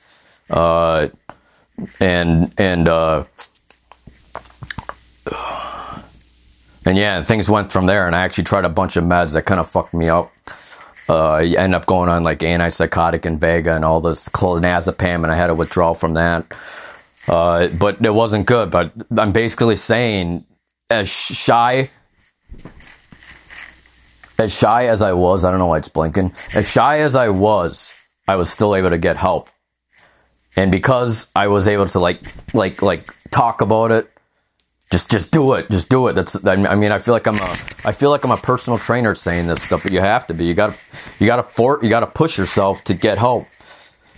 Uh, 0.50 1.10
and, 2.00 2.54
and, 2.58 2.88
uh, 2.88 3.26
and 6.86 6.98
yeah, 6.98 7.22
things 7.22 7.50
went 7.50 7.72
from 7.72 7.86
there. 7.86 8.08
And 8.08 8.16
I 8.16 8.24
actually 8.24 8.46
tried 8.46 8.66
a 8.66 8.70
bunch 8.70 8.96
of 8.96 9.04
meds 9.04 9.34
that 9.34 9.44
kind 9.44 9.60
of 9.60 9.70
fucked 9.70 9.94
me 9.94 10.10
up. 10.10 10.32
Uh, 11.08 11.34
I 11.34 11.44
ended 11.44 11.74
up 11.74 11.86
going 11.86 12.10
on 12.10 12.24
like 12.24 12.40
antipsychotic 12.40 13.22
Invega 13.22 13.76
and 13.76 13.84
all 13.84 14.02
this 14.02 14.30
clonazepam, 14.30 15.24
and 15.24 15.32
I 15.32 15.36
had 15.36 15.50
a 15.50 15.56
withdrawal 15.56 15.94
from 15.94 16.14
that. 16.14 16.46
Uh, 17.28 17.68
but 17.68 18.04
it 18.04 18.14
wasn't 18.14 18.46
good. 18.46 18.72
But 18.72 18.94
I'm 19.18 19.32
basically 19.32 19.76
saying, 19.76 20.46
as 20.90 21.10
shy, 21.10 21.90
as 24.38 24.54
shy 24.54 24.88
as 24.88 25.02
I 25.02 25.14
was, 25.14 25.46
I 25.46 25.52
don't 25.52 25.60
know 25.60 25.68
why 25.68 25.78
it's 25.78 25.90
blinking. 25.90 26.34
As 26.54 26.70
shy 26.70 27.00
as 27.00 27.16
I 27.16 27.30
was, 27.30 27.94
I 28.28 28.36
was 28.36 28.50
still 28.50 28.76
able 28.76 28.90
to 28.90 28.98
get 28.98 29.18
help. 29.18 29.50
And 30.56 30.72
because 30.72 31.32
I 31.36 31.48
was 31.48 31.68
able 31.68 31.88
to 31.88 32.00
like, 32.00 32.22
like, 32.54 32.82
like 32.82 33.14
talk 33.32 33.62
about 33.62 33.92
it, 33.92 34.11
just 34.92 35.10
just 35.10 35.32
do 35.32 35.54
it. 35.54 35.70
Just 35.72 35.90
do 35.90 36.08
it. 36.08 36.14
That's 36.14 36.46
i 36.46 36.76
mean 36.76 36.92
i 36.92 37.00
feel 37.00 37.14
like 37.14 37.26
i'm 37.26 37.36
a 37.36 37.52
i 37.86 37.92
feel 37.92 38.10
like 38.10 38.24
i'm 38.26 38.32
a 38.32 38.38
personal 38.38 38.78
trainer 38.78 39.16
saying 39.16 39.48
this 39.48 39.64
stuff 39.64 39.84
but 39.84 39.92
you 39.92 40.02
have 40.02 40.28
to 40.28 40.34
be. 40.34 40.46
You 40.46 40.54
gotta 40.54 40.76
you 41.20 41.26
gotta 41.26 41.44
fort 41.44 41.82
you 41.82 41.90
gotta 41.90 42.08
push 42.08 42.38
yourself 42.38 42.84
to 42.84 42.94
get 42.94 43.18
help. 43.18 43.48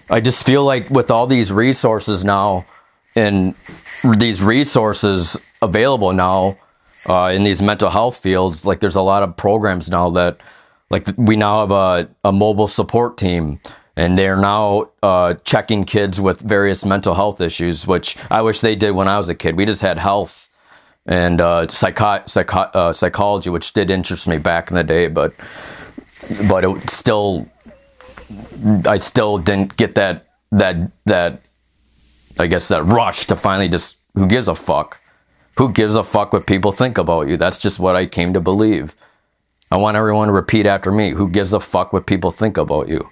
I 0.10 0.20
just 0.20 0.46
feel 0.46 0.66
like 0.66 0.90
with 0.90 1.12
all 1.12 1.28
these 1.28 1.52
resources 1.52 2.24
now 2.24 2.66
and 3.16 3.56
these 4.18 4.42
resources 4.44 5.38
available 5.62 6.12
now 6.12 6.58
uh, 7.06 7.32
in 7.34 7.44
these 7.44 7.62
mental 7.62 7.90
health 7.90 8.18
fields 8.18 8.66
like 8.66 8.80
there's 8.80 8.96
a 8.96 9.02
lot 9.02 9.24
of 9.24 9.38
programs 9.38 9.90
now 9.90 10.10
that 10.10 10.38
like 10.90 11.08
we 11.18 11.36
now 11.36 11.60
have 11.62 11.72
a, 11.72 12.10
a 12.24 12.32
mobile 12.32 12.68
support 12.68 13.18
team 13.18 13.60
and 13.96 14.18
they're 14.18 14.36
now 14.36 14.90
uh, 15.04 15.36
checking 15.46 15.84
kids 15.84 16.20
with 16.20 16.40
various 16.40 16.84
mental 16.84 17.14
health 17.14 17.40
issues 17.40 17.86
which 17.86 18.18
i 18.32 18.42
wish 18.42 18.62
they 18.62 18.76
did 18.76 18.92
when 18.92 19.08
i 19.08 19.18
was 19.18 19.30
a 19.30 19.36
kid. 19.36 19.56
We 19.56 19.66
just 19.66 19.82
had 19.82 20.00
health 20.00 20.50
and 21.06 21.42
uh, 21.42 21.68
psycho- 21.68 22.24
psycho- 22.26 22.72
uh, 22.74 22.94
psychology, 22.94 23.50
which 23.50 23.74
did 23.74 23.89
interest 23.89 24.28
me 24.28 24.38
back 24.38 24.70
in 24.70 24.76
the 24.76 24.84
day, 24.84 25.08
but 25.08 25.34
but 26.48 26.63
it 26.63 26.89
still, 26.89 27.48
I 28.86 28.98
still 28.98 29.38
didn't 29.38 29.76
get 29.76 29.96
that 29.96 30.28
that 30.52 30.92
that 31.06 31.42
I 32.39 32.48
guess 32.48 32.68
that 32.70 32.84
rush 32.84 33.26
to 33.28 33.36
finally 33.36 33.68
just 33.68 33.98
who 34.16 34.28
gives 34.28 34.48
a 34.48 34.56
fuck, 34.56 35.02
who 35.58 35.72
gives 35.72 35.96
a 35.96 36.04
fuck 36.04 36.32
what 36.32 36.48
people 36.48 36.72
think 36.72 36.98
about 36.98 37.28
you. 37.28 37.38
That's 37.38 37.58
just 37.58 37.80
what 37.80 37.96
I 37.96 38.06
came 38.06 38.34
to 38.34 38.42
believe. 38.42 38.96
I 39.72 39.78
want 39.78 39.98
everyone 39.98 40.28
to 40.28 40.34
repeat 40.34 40.66
after 40.66 40.92
me. 40.92 41.12
Who 41.12 41.28
gives 41.28 41.52
a 41.52 41.60
fuck 41.60 41.92
what 41.94 42.06
people 42.06 42.32
think 42.32 42.58
about 42.58 42.88
you? 42.88 43.10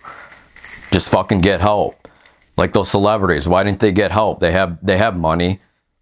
Just 0.92 1.10
fucking 1.10 1.42
get 1.42 1.60
help. 1.60 2.08
Like 2.56 2.74
those 2.74 2.92
celebrities, 2.92 3.48
why 3.48 3.64
didn't 3.64 3.80
they 3.80 3.92
get 3.92 4.12
help? 4.12 4.40
They 4.40 4.52
have 4.52 4.78
they 4.86 4.98
have 4.98 5.18
money 5.18 5.60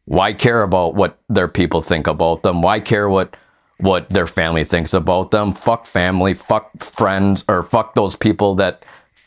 why 0.09 0.33
care 0.33 0.63
about 0.63 0.95
what 0.95 1.19
their 1.29 1.47
people 1.47 1.81
think 1.81 2.07
about 2.07 2.41
them? 2.41 2.63
Why 2.63 2.79
care 2.79 3.07
what 3.07 3.37
what 3.77 4.09
their 4.09 4.25
family 4.25 4.63
thinks 4.63 4.91
about 4.91 5.29
them? 5.29 5.53
Fuck 5.53 5.85
family, 5.85 6.33
fuck 6.33 6.71
friends, 6.81 7.43
or 7.47 7.61
fuck 7.61 7.93
those 7.93 8.15
people 8.15 8.55
that 8.55 8.83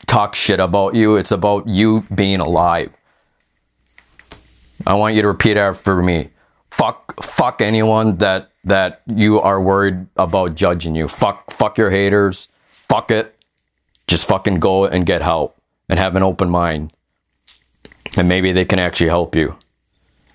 talk 0.07 0.35
shit 0.35 0.59
about 0.59 0.93
you. 0.93 1.15
It's 1.15 1.31
about 1.31 1.69
you 1.69 2.05
being 2.13 2.41
alive. 2.41 2.91
I 4.85 4.95
want 4.95 5.15
you 5.15 5.21
to 5.21 5.29
repeat 5.29 5.55
after 5.55 6.01
me. 6.01 6.31
Fuck 6.69 7.23
fuck 7.23 7.61
anyone 7.61 8.17
that 8.17 8.51
that 8.65 9.03
you 9.07 9.39
are 9.39 9.61
worried 9.61 10.05
about 10.17 10.53
judging 10.53 10.95
you. 10.95 11.07
Fuck 11.07 11.49
fuck 11.51 11.77
your 11.77 11.91
haters. 11.91 12.49
Fuck 12.67 13.09
it. 13.09 13.33
Just 14.07 14.27
fucking 14.27 14.59
go 14.59 14.83
and 14.83 15.05
get 15.05 15.21
help 15.21 15.55
and 15.87 15.97
have 15.97 16.17
an 16.17 16.23
open 16.23 16.49
mind. 16.49 16.91
And 18.17 18.27
maybe 18.27 18.51
they 18.51 18.65
can 18.65 18.79
actually 18.79 19.07
help 19.07 19.33
you. 19.33 19.55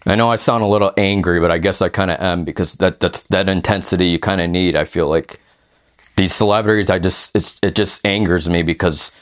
I 0.07 0.15
know 0.15 0.31
I 0.31 0.37
sound 0.37 0.63
a 0.63 0.67
little 0.67 0.93
angry, 0.97 1.41
but 1.41 1.51
I 1.51 1.59
guess 1.59 1.83
I 1.83 1.89
kind 1.89 2.11
of 2.11 2.21
am 2.21 2.45
because 2.45 2.75
that 2.77 3.01
that's 3.01 3.23
that 3.23 3.49
intensity 3.49 4.07
you 4.07 4.19
kind 4.19 4.41
of 4.41 4.49
need. 4.49 4.77
I 4.77 4.85
feel 4.85 5.09
like 5.09 5.41
these 6.17 6.35
celebrities, 6.35 6.91
I 6.91 6.99
just 6.99 7.35
it's 7.35 7.59
it 7.63 7.75
just 7.75 8.05
angers 8.07 8.49
me 8.49 8.63
because 8.63 9.13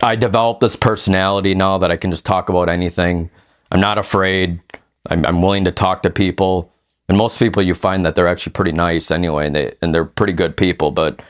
I 0.00 0.16
developed 0.16 0.60
this 0.60 0.76
personality 0.76 1.54
now 1.54 1.78
that 1.78 1.90
I 1.90 1.96
can 1.96 2.10
just 2.10 2.26
talk 2.26 2.48
about 2.48 2.68
anything. 2.68 3.30
I'm 3.70 3.80
not 3.80 3.98
afraid. 3.98 4.60
I'm, 5.08 5.24
I'm 5.26 5.42
willing 5.42 5.64
to 5.64 5.72
talk 5.72 6.02
to 6.02 6.10
people, 6.10 6.72
and 7.08 7.18
most 7.18 7.38
people 7.38 7.62
you 7.62 7.74
find 7.74 8.04
that 8.06 8.14
they're 8.14 8.28
actually 8.28 8.52
pretty 8.52 8.72
nice 8.72 9.10
anyway, 9.10 9.46
and 9.46 9.54
they 9.54 9.74
and 9.82 9.94
they're 9.94 10.04
pretty 10.04 10.32
good 10.32 10.56
people. 10.56 10.90
But 10.90 11.20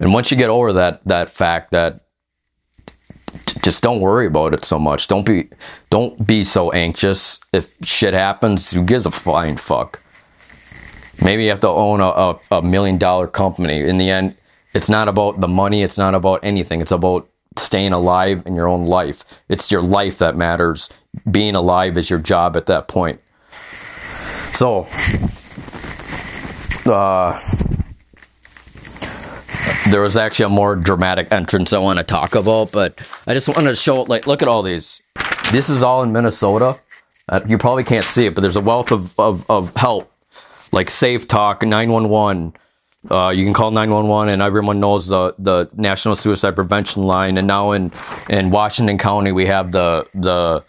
and 0.00 0.12
once 0.12 0.30
you 0.30 0.36
get 0.36 0.50
over 0.50 0.72
that 0.72 1.02
that 1.06 1.30
fact 1.30 1.70
that 1.70 2.01
just 3.62 3.82
don't 3.82 4.00
worry 4.00 4.26
about 4.26 4.54
it 4.54 4.64
so 4.64 4.78
much. 4.78 5.08
Don't 5.08 5.24
be 5.24 5.48
don't 5.90 6.26
be 6.26 6.44
so 6.44 6.70
anxious. 6.72 7.40
If 7.52 7.76
shit 7.84 8.14
happens, 8.14 8.70
who 8.70 8.84
gives 8.84 9.06
a 9.06 9.10
flying 9.10 9.56
fuck? 9.56 10.02
Maybe 11.22 11.44
you 11.44 11.50
have 11.50 11.60
to 11.60 11.68
own 11.68 12.00
a, 12.00 12.06
a, 12.06 12.40
a, 12.50 12.62
million 12.62 12.98
dollar 12.98 13.28
company. 13.28 13.80
In 13.80 13.98
the 13.98 14.10
end, 14.10 14.34
it's 14.74 14.88
not 14.88 15.08
about 15.08 15.40
the 15.40 15.48
money, 15.48 15.82
it's 15.82 15.98
not 15.98 16.14
about 16.14 16.40
anything. 16.42 16.80
It's 16.80 16.90
about 16.90 17.28
staying 17.56 17.92
alive 17.92 18.46
in 18.46 18.54
your 18.54 18.66
own 18.66 18.86
life. 18.86 19.42
It's 19.48 19.70
your 19.70 19.82
life 19.82 20.18
that 20.18 20.36
matters. 20.36 20.88
Being 21.30 21.54
alive 21.54 21.98
is 21.98 22.08
your 22.08 22.18
job 22.18 22.56
at 22.56 22.66
that 22.66 22.88
point. 22.88 23.20
So 24.52 24.88
uh 26.86 27.38
there 29.92 30.00
was 30.00 30.16
actually 30.16 30.46
a 30.46 30.48
more 30.48 30.74
dramatic 30.74 31.30
entrance 31.30 31.74
I 31.74 31.78
want 31.78 31.98
to 31.98 32.02
talk 32.04 32.34
about, 32.34 32.72
but 32.72 32.98
I 33.26 33.34
just 33.34 33.46
wanted 33.46 33.68
to 33.70 33.76
show 33.76 34.02
like 34.02 34.26
look 34.26 34.40
at 34.40 34.48
all 34.48 34.62
these. 34.62 35.02
This 35.52 35.68
is 35.68 35.82
all 35.82 36.02
in 36.02 36.12
Minnesota. 36.12 36.80
Uh, 37.28 37.40
you 37.46 37.58
probably 37.58 37.84
can't 37.84 38.04
see 38.04 38.24
it, 38.24 38.34
but 38.34 38.40
there's 38.40 38.56
a 38.56 38.60
wealth 38.60 38.90
of, 38.90 39.18
of, 39.20 39.48
of 39.50 39.76
help, 39.76 40.10
like 40.72 40.88
Safe 40.88 41.28
Talk, 41.28 41.62
911. 41.62 42.54
Uh, 43.10 43.32
you 43.36 43.44
can 43.44 43.52
call 43.52 43.70
911, 43.70 44.32
and 44.32 44.40
everyone 44.40 44.80
knows 44.80 45.08
the 45.08 45.34
the 45.38 45.68
National 45.74 46.16
Suicide 46.16 46.54
Prevention 46.54 47.02
Line. 47.02 47.36
And 47.36 47.46
now 47.46 47.72
in 47.72 47.92
in 48.30 48.50
Washington 48.50 48.96
County, 48.96 49.30
we 49.30 49.44
have 49.46 49.72
the 49.72 50.06
the 50.14 50.64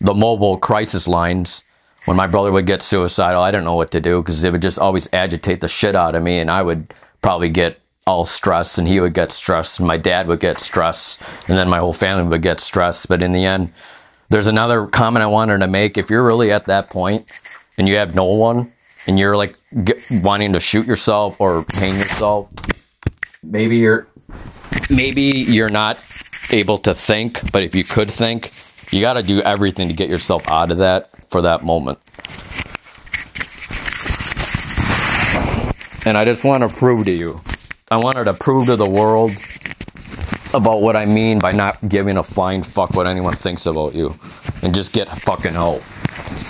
the 0.00 0.14
mobile 0.14 0.58
crisis 0.58 1.08
lines. 1.08 1.64
When 2.04 2.16
my 2.18 2.26
brother 2.26 2.52
would 2.52 2.66
get 2.66 2.82
suicidal, 2.82 3.40
I 3.40 3.50
didn't 3.50 3.64
know 3.64 3.76
what 3.76 3.90
to 3.92 4.00
do 4.00 4.20
because 4.20 4.44
it 4.44 4.52
would 4.52 4.62
just 4.62 4.78
always 4.78 5.08
agitate 5.12 5.60
the 5.60 5.68
shit 5.68 5.96
out 5.96 6.14
of 6.14 6.22
me, 6.22 6.38
and 6.38 6.50
I 6.50 6.62
would 6.62 6.92
probably 7.20 7.48
get 7.48 7.80
all 8.06 8.24
stressed 8.24 8.76
and 8.78 8.86
he 8.86 9.00
would 9.00 9.14
get 9.14 9.32
stressed 9.32 9.78
and 9.78 9.88
my 9.88 9.96
dad 9.96 10.26
would 10.26 10.40
get 10.40 10.60
stressed 10.60 11.22
and 11.48 11.56
then 11.56 11.68
my 11.68 11.78
whole 11.78 11.92
family 11.92 12.22
would 12.22 12.42
get 12.42 12.60
stressed. 12.60 13.08
But 13.08 13.22
in 13.22 13.32
the 13.32 13.44
end, 13.44 13.72
there's 14.28 14.46
another 14.46 14.86
comment 14.86 15.22
I 15.22 15.26
wanted 15.26 15.58
to 15.58 15.66
make. 15.66 15.96
If 15.96 16.10
you're 16.10 16.22
really 16.22 16.52
at 16.52 16.66
that 16.66 16.90
point 16.90 17.30
and 17.78 17.88
you 17.88 17.96
have 17.96 18.14
no 18.14 18.26
one 18.26 18.72
and 19.06 19.18
you're 19.18 19.36
like 19.36 19.58
get, 19.84 19.98
wanting 20.10 20.52
to 20.52 20.60
shoot 20.60 20.86
yourself 20.86 21.40
or 21.40 21.64
hang 21.72 21.96
yourself, 21.96 22.50
maybe 23.42 23.78
you're 23.78 24.06
maybe 24.90 25.22
you're 25.22 25.70
not 25.70 25.98
able 26.50 26.78
to 26.78 26.94
think, 26.94 27.50
but 27.52 27.62
if 27.62 27.74
you 27.74 27.84
could 27.84 28.10
think, 28.10 28.52
you 28.92 29.00
got 29.00 29.14
to 29.14 29.22
do 29.22 29.40
everything 29.40 29.88
to 29.88 29.94
get 29.94 30.10
yourself 30.10 30.48
out 30.50 30.70
of 30.70 30.78
that 30.78 31.10
for 31.30 31.40
that 31.42 31.64
moment. 31.64 31.98
And 36.06 36.18
I 36.18 36.24
just 36.26 36.44
want 36.44 36.62
to 36.62 36.76
prove 36.76 37.06
to 37.06 37.10
you 37.10 37.40
I 37.90 37.98
wanted 37.98 38.24
to 38.24 38.32
prove 38.32 38.64
to 38.66 38.76
the 38.76 38.88
world 38.88 39.32
about 40.54 40.80
what 40.80 40.96
I 40.96 41.04
mean 41.04 41.38
by 41.38 41.52
not 41.52 41.86
giving 41.86 42.16
a 42.16 42.22
flying 42.22 42.62
fuck 42.62 42.94
what 42.94 43.06
anyone 43.06 43.36
thinks 43.36 43.66
about 43.66 43.94
you 43.94 44.14
and 44.62 44.74
just 44.74 44.94
get 44.94 45.06
fucking 45.20 45.54
out. 45.54 45.82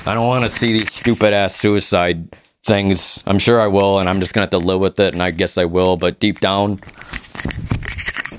I 0.07 0.15
don't 0.15 0.29
want 0.29 0.45
to 0.45 0.51
see 0.51 0.73
these 0.73 0.93
stupid 0.93 1.35
ass 1.35 1.57
suicide 1.57 2.37
things. 2.63 3.25
I'm 3.27 3.41
sure 3.41 3.61
I 3.61 3.67
will, 3.67 3.99
and 3.99 4.09
I'm 4.09 4.21
just 4.21 4.33
gonna 4.33 4.45
have 4.45 4.51
to 4.51 4.59
live 4.59 4.81
with 4.81 5.01
it, 5.01 5.13
and 5.13 5.23
I 5.25 5.33
guess 5.33 5.59
I 5.59 5.65
will, 5.65 5.97
but 5.97 6.21
deep 6.21 6.39
down, 6.39 6.79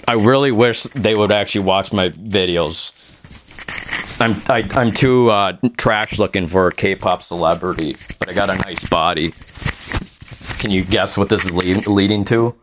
I 0.07 0.13
really 0.13 0.53
wish 0.53 0.83
they 0.83 1.15
would 1.15 1.33
actually 1.33 1.65
watch 1.65 1.91
my 1.91 2.11
videos. 2.11 2.93
I'm 4.21 4.35
I, 4.49 4.65
i 4.79 4.81
am 4.81 4.93
too 4.93 5.31
uh, 5.31 5.57
trash 5.75 6.17
looking 6.17 6.47
for 6.47 6.67
a 6.67 6.71
K-pop 6.71 7.21
celebrity, 7.23 7.97
but 8.19 8.29
I 8.29 8.33
got 8.33 8.49
a 8.49 8.55
nice 8.55 8.87
body. 8.87 9.33
Can 10.59 10.71
you 10.71 10.85
guess 10.85 11.17
what 11.17 11.27
this 11.27 11.43
is 11.43 11.51
lead, 11.51 11.87
leading 11.87 12.23
to? 12.25 12.55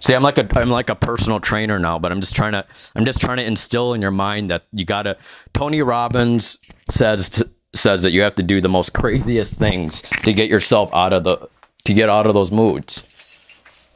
See, 0.00 0.14
I'm 0.14 0.22
like 0.22 0.38
a 0.38 0.58
I'm 0.58 0.70
like 0.70 0.90
a 0.90 0.94
personal 0.94 1.40
trainer 1.40 1.78
now, 1.78 1.98
but 1.98 2.10
I'm 2.10 2.20
just 2.20 2.34
trying 2.34 2.52
to 2.52 2.64
I'm 2.94 3.04
just 3.04 3.20
trying 3.20 3.36
to 3.36 3.44
instill 3.44 3.94
in 3.94 4.00
your 4.00 4.10
mind 4.10 4.50
that 4.50 4.64
you 4.72 4.84
gotta. 4.84 5.16
Tony 5.52 5.82
Robbins 5.82 6.58
says 6.88 7.28
to, 7.30 7.48
says 7.74 8.02
that 8.02 8.10
you 8.10 8.22
have 8.22 8.34
to 8.36 8.42
do 8.42 8.60
the 8.60 8.68
most 8.68 8.92
craziest 8.92 9.54
things 9.54 10.02
to 10.02 10.32
get 10.32 10.48
yourself 10.48 10.92
out 10.94 11.12
of 11.12 11.24
the 11.24 11.48
to 11.84 11.94
get 11.94 12.08
out 12.08 12.26
of 12.26 12.34
those 12.34 12.50
moods. 12.50 13.06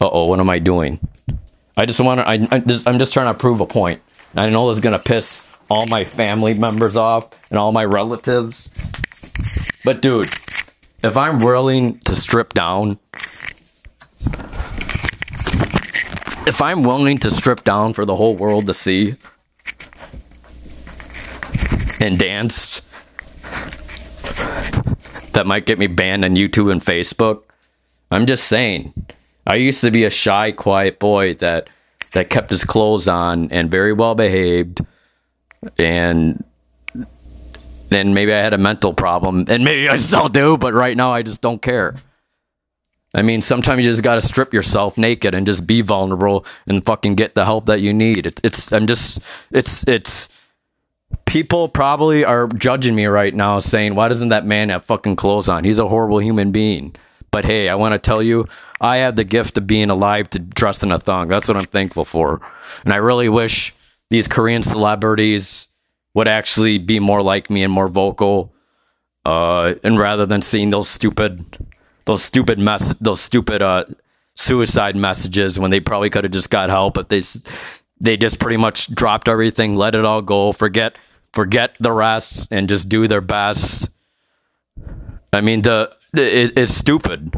Uh 0.01 0.09
oh, 0.11 0.27
what 0.27 0.41
am 0.41 0.51
I 0.51 0.59
doing? 0.59 1.01
I 1.77 1.87
just 1.87 2.01
want 2.01 2.21
to. 2.21 2.29
I, 2.29 2.47
I 2.51 2.59
just, 2.61 2.87
I'm 2.87 2.99
just 2.99 3.13
trying 3.13 3.33
to 3.33 3.39
prove 3.39 3.61
a 3.61 3.67
point. 3.67 4.01
I 4.37 4.49
know 4.49 4.69
this 4.69 4.79
is 4.79 4.83
gonna 4.83 4.99
piss 4.99 5.57
all 5.71 5.87
my 5.87 6.05
family 6.05 6.55
members 6.55 6.97
off 6.97 7.29
and 7.51 7.59
all 7.59 7.73
my 7.73 7.85
relatives. 7.85 8.69
But 9.85 10.01
dude, 10.01 10.31
if 11.03 11.17
I'm 11.17 11.39
willing 11.39 11.99
to 12.01 12.15
strip 12.15 12.55
down, 12.55 12.99
if 16.47 16.61
I'm 16.61 16.83
willing 16.83 17.19
to 17.19 17.31
strip 17.31 17.65
down 17.65 17.93
for 17.93 18.05
the 18.05 18.17
whole 18.17 18.37
world 18.37 18.67
to 18.67 18.75
see 18.75 19.17
and 22.01 22.19
dance, 22.19 22.91
that 25.33 25.47
might 25.47 25.67
get 25.67 25.79
me 25.79 25.87
banned 25.87 26.25
on 26.25 26.37
YouTube 26.37 26.71
and 26.71 26.81
Facebook. 26.81 27.43
I'm 28.11 28.27
just 28.27 28.45
saying. 28.45 28.93
I 29.47 29.57
used 29.57 29.81
to 29.83 29.91
be 29.91 30.05
a 30.05 30.11
shy, 30.11 30.53
quiet 30.53 30.99
boy 30.99 31.35
that 31.35 31.69
that 32.13 32.31
kept 32.31 32.49
his 32.49 32.65
clothes 32.65 33.09
on 33.09 33.51
and 33.51 33.71
very 33.71 33.93
well 33.93 34.15
behaved 34.15 34.81
and 35.79 36.45
then 37.89 38.15
maybe 38.15 38.33
I 38.33 38.39
had 38.39 38.55
a 38.55 38.59
mental 38.59 38.95
problem 38.95 39.47
and 39.49 39.65
maybe 39.65 39.89
I 39.89 39.97
still 39.97 40.29
do, 40.29 40.57
but 40.57 40.75
right 40.75 40.97
now 40.97 41.11
I 41.11 41.23
just 41.23 41.43
don't 41.43 41.61
care. 41.61 41.95
I 43.15 43.23
mean, 43.23 43.43
sometimes 43.43 43.85
you 43.85 43.93
just 43.93 44.03
got 44.03 44.17
to 44.17 44.21
strip 44.21 44.53
yourself 44.53 44.99
naked 44.99 45.35
and 45.35 45.47
just 45.47 45.67
be 45.67 45.81
vulnerable 45.83 46.45
and 46.67 46.85
fucking 46.85 47.15
get 47.15 47.35
the 47.35 47.45
help 47.45 47.67
that 47.67 47.81
you 47.81 47.95
need. 47.95 48.27
It, 48.27 48.41
it's, 48.43 48.73
I'm 48.73 48.89
just, 48.89 49.25
it's, 49.53 49.87
it's, 49.87 50.29
people 51.25 51.69
probably 51.69 52.25
are 52.25 52.49
judging 52.49 52.95
me 52.95 53.07
right 53.07 53.35
now 53.35 53.61
saying, 53.61 53.95
why 53.95 54.09
doesn't 54.09 54.31
that 54.31 54.45
man 54.45 54.71
have 54.71 54.85
fucking 54.85 55.15
clothes 55.15 55.49
on? 55.49 55.63
He's 55.63 55.79
a 55.79 55.87
horrible 55.87 56.19
human 56.19 56.51
being. 56.51 56.97
But 57.31 57.45
hey, 57.45 57.69
I 57.69 57.77
want 57.77 57.93
to 57.93 57.99
tell 57.99 58.23
you, 58.23 58.47
I 58.81 58.99
have 58.99 59.17
the 59.17 59.25
gift 59.25 59.57
of 59.59 59.67
being 59.67 59.91
alive 59.91 60.31
to 60.31 60.39
dress 60.39 60.83
in 60.83 60.93
a 60.93 60.99
thong. 60.99 61.29
That's 61.29 61.49
what 61.49 61.57
I'm 61.57 61.65
thankful 61.65 62.05
for. 62.05 62.41
And 62.85 62.93
I 62.93 62.97
really 62.97 63.29
wish 63.29 63.75
these 64.11 64.29
Korean 64.29 64.63
celebrities 64.63 65.69
would 66.15 66.29
actually 66.29 66.79
be 66.79 67.01
more 67.01 67.23
like 67.23 67.51
me 67.51 67.63
and 67.63 67.73
more 67.73 67.89
vocal. 67.89 68.55
Uh, 69.25 69.75
and 69.83 69.99
rather 69.99 70.27
than 70.27 70.43
seeing 70.43 70.71
those 70.71 70.89
stupid, 70.89 71.45
those 72.05 72.23
stupid 72.23 72.59
mess, 72.59 72.95
those 73.01 73.21
stupid 73.21 73.63
uh, 73.63 73.85
suicide 74.35 74.97
messages 74.97 75.59
when 75.59 75.71
they 75.71 75.81
probably 75.81 76.11
could 76.11 76.25
have 76.25 76.33
just 76.33 76.51
got 76.51 76.71
help, 76.71 76.95
but 76.95 77.09
they 77.09 77.23
they 78.01 78.17
just 78.17 78.41
pretty 78.41 78.57
much 78.57 78.95
dropped 78.95 79.29
everything, 79.29 79.77
let 79.77 79.95
it 79.95 80.05
all 80.05 80.23
go, 80.23 80.53
forget 80.53 80.97
forget 81.33 81.75
the 81.81 81.93
rest, 81.93 82.49
and 82.51 82.69
just 82.69 82.89
do 82.89 83.09
their 83.09 83.21
best. 83.21 83.89
I 85.33 85.41
mean, 85.41 85.63
the, 85.63 85.93
it, 86.17 86.57
it's 86.57 86.75
stupid. 86.75 87.35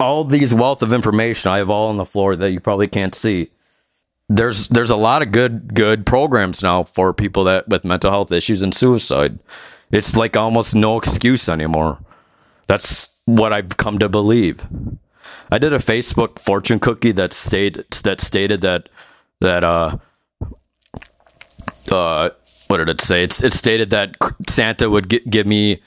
All 0.00 0.24
these 0.24 0.52
wealth 0.52 0.82
of 0.82 0.92
information 0.92 1.50
I 1.50 1.58
have 1.58 1.70
all 1.70 1.88
on 1.88 1.98
the 1.98 2.04
floor 2.04 2.34
that 2.34 2.50
you 2.50 2.60
probably 2.60 2.88
can't 2.88 3.14
see 3.14 3.50
there's 4.30 4.68
there's 4.68 4.90
a 4.90 4.96
lot 4.96 5.22
of 5.22 5.32
good 5.32 5.74
good 5.74 6.06
programs 6.06 6.62
now 6.62 6.84
for 6.84 7.12
people 7.12 7.44
that 7.44 7.68
with 7.68 7.84
mental 7.84 8.12
health 8.12 8.30
issues 8.30 8.62
and 8.62 8.72
suicide. 8.72 9.38
It's 9.90 10.16
like 10.16 10.36
almost 10.36 10.72
no 10.72 10.96
excuse 10.96 11.48
anymore. 11.48 11.98
That's 12.68 13.09
what 13.36 13.52
I've 13.52 13.76
come 13.76 13.98
to 13.98 14.08
believe. 14.08 14.66
I 15.50 15.58
did 15.58 15.72
a 15.72 15.78
Facebook 15.78 16.38
fortune 16.38 16.80
cookie 16.80 17.12
that 17.12 17.32
stated 17.32 17.90
that 18.04 18.20
stated 18.20 18.60
that 18.62 18.88
that 19.40 19.64
uh 19.64 19.96
uh 21.90 22.30
what 22.68 22.76
did 22.78 22.88
it 22.88 23.00
say? 23.00 23.24
It's 23.24 23.42
it 23.42 23.52
stated 23.52 23.90
that 23.90 24.16
Santa 24.48 24.88
would 24.88 25.10
g- 25.10 25.22
give 25.28 25.46
me 25.46 25.80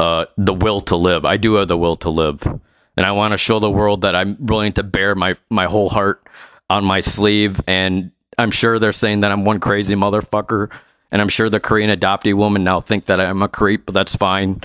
uh 0.00 0.26
the 0.36 0.54
will 0.54 0.80
to 0.82 0.96
live. 0.96 1.24
I 1.24 1.36
do 1.36 1.54
have 1.54 1.68
the 1.68 1.78
will 1.78 1.96
to 1.96 2.10
live, 2.10 2.42
and 2.44 3.06
I 3.06 3.12
want 3.12 3.32
to 3.32 3.38
show 3.38 3.58
the 3.58 3.70
world 3.70 4.02
that 4.02 4.14
I'm 4.14 4.36
willing 4.38 4.72
to 4.72 4.82
bear 4.82 5.14
my 5.14 5.36
my 5.50 5.66
whole 5.66 5.88
heart 5.88 6.22
on 6.70 6.84
my 6.84 7.00
sleeve. 7.00 7.60
And 7.66 8.10
I'm 8.38 8.50
sure 8.50 8.78
they're 8.78 8.92
saying 8.92 9.20
that 9.20 9.32
I'm 9.32 9.44
one 9.44 9.60
crazy 9.60 9.94
motherfucker. 9.94 10.72
And 11.10 11.22
I'm 11.22 11.28
sure 11.30 11.48
the 11.48 11.58
Korean 11.58 11.90
adoptee 11.90 12.34
woman 12.34 12.64
now 12.64 12.80
think 12.80 13.06
that 13.06 13.18
I'm 13.18 13.40
a 13.40 13.48
creep, 13.48 13.86
but 13.86 13.94
that's 13.94 14.14
fine. 14.14 14.60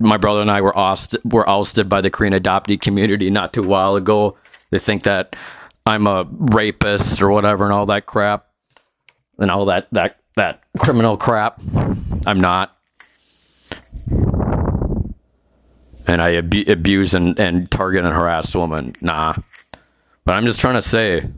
My 0.00 0.16
brother 0.16 0.40
and 0.40 0.50
I 0.50 0.62
were 0.62 0.76
ousted, 0.76 1.20
were 1.30 1.48
ousted 1.48 1.88
by 1.88 2.00
the 2.00 2.10
Korean 2.10 2.32
adoptee 2.32 2.80
community 2.80 3.28
not 3.28 3.52
too 3.52 3.62
while 3.62 3.96
ago. 3.96 4.36
They 4.70 4.78
think 4.78 5.02
that 5.02 5.36
I'm 5.86 6.06
a 6.06 6.26
rapist 6.30 7.20
or 7.20 7.30
whatever 7.30 7.64
and 7.64 7.72
all 7.72 7.86
that 7.86 8.06
crap 8.06 8.46
and 9.38 9.50
all 9.50 9.66
that 9.66 9.88
that 9.92 10.20
that 10.36 10.62
criminal 10.78 11.16
crap. 11.16 11.60
I'm 12.26 12.40
not. 12.40 12.76
And 16.06 16.22
I 16.22 16.36
ab- 16.36 16.68
abuse 16.68 17.14
and, 17.14 17.38
and 17.38 17.70
target 17.70 18.04
and 18.04 18.14
harass 18.14 18.54
women. 18.54 18.94
Nah. 19.00 19.34
But 20.24 20.34
I'm 20.34 20.46
just 20.46 20.60
trying 20.60 20.74
to 20.74 20.82
say, 20.82 21.28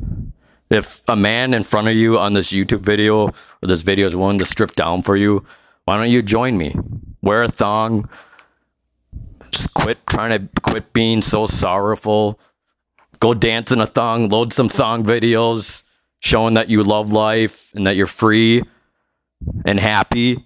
if 0.70 1.02
a 1.08 1.16
man 1.16 1.52
in 1.52 1.64
front 1.64 1.88
of 1.88 1.94
you 1.94 2.18
on 2.18 2.32
this 2.32 2.52
YouTube 2.52 2.80
video 2.80 3.26
or 3.26 3.34
this 3.62 3.82
video 3.82 4.06
is 4.06 4.16
willing 4.16 4.38
to 4.38 4.44
strip 4.44 4.72
down 4.74 5.02
for 5.02 5.16
you, 5.16 5.44
why 5.84 5.96
don't 5.96 6.10
you 6.10 6.22
join 6.22 6.56
me? 6.56 6.74
Wear 7.22 7.42
a 7.42 7.48
thong. 7.48 8.08
Quit 9.82 9.98
trying 10.06 10.38
to 10.38 10.60
quit 10.62 10.92
being 10.92 11.22
so 11.22 11.46
sorrowful. 11.46 12.38
Go 13.20 13.34
dance 13.34 13.72
in 13.72 13.80
a 13.80 13.86
thong, 13.86 14.28
load 14.28 14.52
some 14.52 14.68
thong 14.68 15.04
videos 15.04 15.82
showing 16.20 16.54
that 16.54 16.70
you 16.70 16.82
love 16.84 17.10
life 17.10 17.72
and 17.74 17.86
that 17.86 17.96
you're 17.96 18.06
free 18.06 18.62
and 19.64 19.80
happy. 19.80 20.42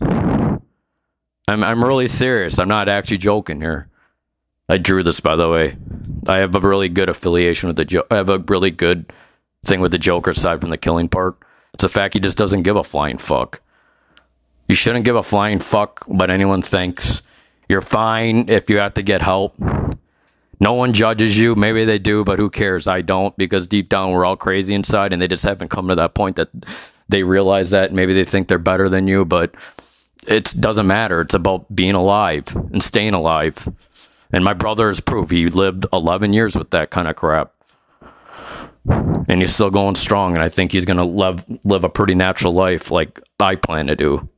I'm 1.48 1.62
I'm 1.62 1.84
really 1.84 2.08
serious. 2.08 2.58
I'm 2.58 2.68
not 2.68 2.88
actually 2.88 3.18
joking 3.18 3.60
here. 3.60 3.88
I 4.68 4.78
drew 4.78 5.02
this 5.02 5.20
by 5.20 5.36
the 5.36 5.48
way. 5.48 5.76
I 6.26 6.38
have 6.38 6.54
a 6.54 6.60
really 6.60 6.88
good 6.88 7.08
affiliation 7.08 7.68
with 7.68 7.76
the 7.76 7.84
jo- 7.84 8.06
I 8.10 8.16
have 8.16 8.28
a 8.28 8.38
really 8.38 8.70
good 8.70 9.12
thing 9.64 9.80
with 9.80 9.92
the 9.92 9.98
Joker 9.98 10.30
aside 10.30 10.60
from 10.60 10.70
the 10.70 10.78
killing 10.78 11.08
part. 11.08 11.36
It's 11.74 11.82
the 11.82 11.88
fact 11.88 12.14
he 12.14 12.20
just 12.20 12.38
doesn't 12.38 12.62
give 12.62 12.76
a 12.76 12.84
flying 12.84 13.18
fuck. 13.18 13.60
You 14.68 14.74
shouldn't 14.74 15.04
give 15.04 15.16
a 15.16 15.22
flying 15.22 15.58
fuck 15.60 16.04
what 16.06 16.30
anyone 16.30 16.62
thinks. 16.62 17.22
You're 17.68 17.82
fine 17.82 18.48
if 18.48 18.70
you 18.70 18.78
have 18.78 18.94
to 18.94 19.02
get 19.02 19.22
help. 19.22 19.56
No 20.58 20.72
one 20.72 20.92
judges 20.92 21.38
you. 21.38 21.54
Maybe 21.54 21.84
they 21.84 21.98
do, 21.98 22.24
but 22.24 22.38
who 22.38 22.48
cares? 22.48 22.86
I 22.86 23.02
don't 23.02 23.36
because 23.36 23.66
deep 23.66 23.88
down 23.88 24.12
we're 24.12 24.24
all 24.24 24.36
crazy 24.36 24.74
inside 24.74 25.12
and 25.12 25.20
they 25.20 25.28
just 25.28 25.44
haven't 25.44 25.68
come 25.68 25.88
to 25.88 25.94
that 25.96 26.14
point 26.14 26.36
that 26.36 26.48
they 27.08 27.22
realize 27.22 27.70
that 27.70 27.92
maybe 27.92 28.14
they 28.14 28.24
think 28.24 28.48
they're 28.48 28.58
better 28.58 28.88
than 28.88 29.06
you, 29.06 29.24
but 29.24 29.54
it 30.26 30.54
doesn't 30.58 30.86
matter. 30.86 31.20
It's 31.20 31.34
about 31.34 31.74
being 31.74 31.94
alive 31.94 32.54
and 32.54 32.82
staying 32.82 33.14
alive. 33.14 33.68
And 34.32 34.44
my 34.44 34.54
brother 34.54 34.90
is 34.90 35.00
proof. 35.00 35.30
He 35.30 35.46
lived 35.48 35.86
11 35.92 36.32
years 36.32 36.56
with 36.56 36.70
that 36.70 36.90
kind 36.90 37.06
of 37.06 37.16
crap. 37.16 37.52
And 38.88 39.40
he's 39.40 39.54
still 39.54 39.70
going 39.70 39.94
strong. 39.94 40.34
And 40.34 40.42
I 40.42 40.48
think 40.48 40.72
he's 40.72 40.84
going 40.84 40.98
to 40.98 41.04
live, 41.04 41.44
live 41.64 41.84
a 41.84 41.88
pretty 41.88 42.14
natural 42.14 42.52
life 42.52 42.90
like 42.90 43.20
I 43.38 43.56
plan 43.56 43.86
to 43.86 43.96
do. 43.96 44.28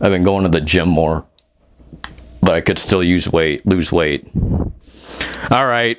I've 0.00 0.12
been 0.12 0.24
going 0.24 0.44
to 0.44 0.50
the 0.50 0.60
gym 0.60 0.88
more, 0.88 1.24
but 2.44 2.54
I 2.54 2.60
could 2.60 2.78
still 2.78 3.02
use 3.02 3.30
weight, 3.30 3.66
lose 3.66 3.90
weight. 3.90 4.30
All 5.50 5.66
right. 5.66 5.98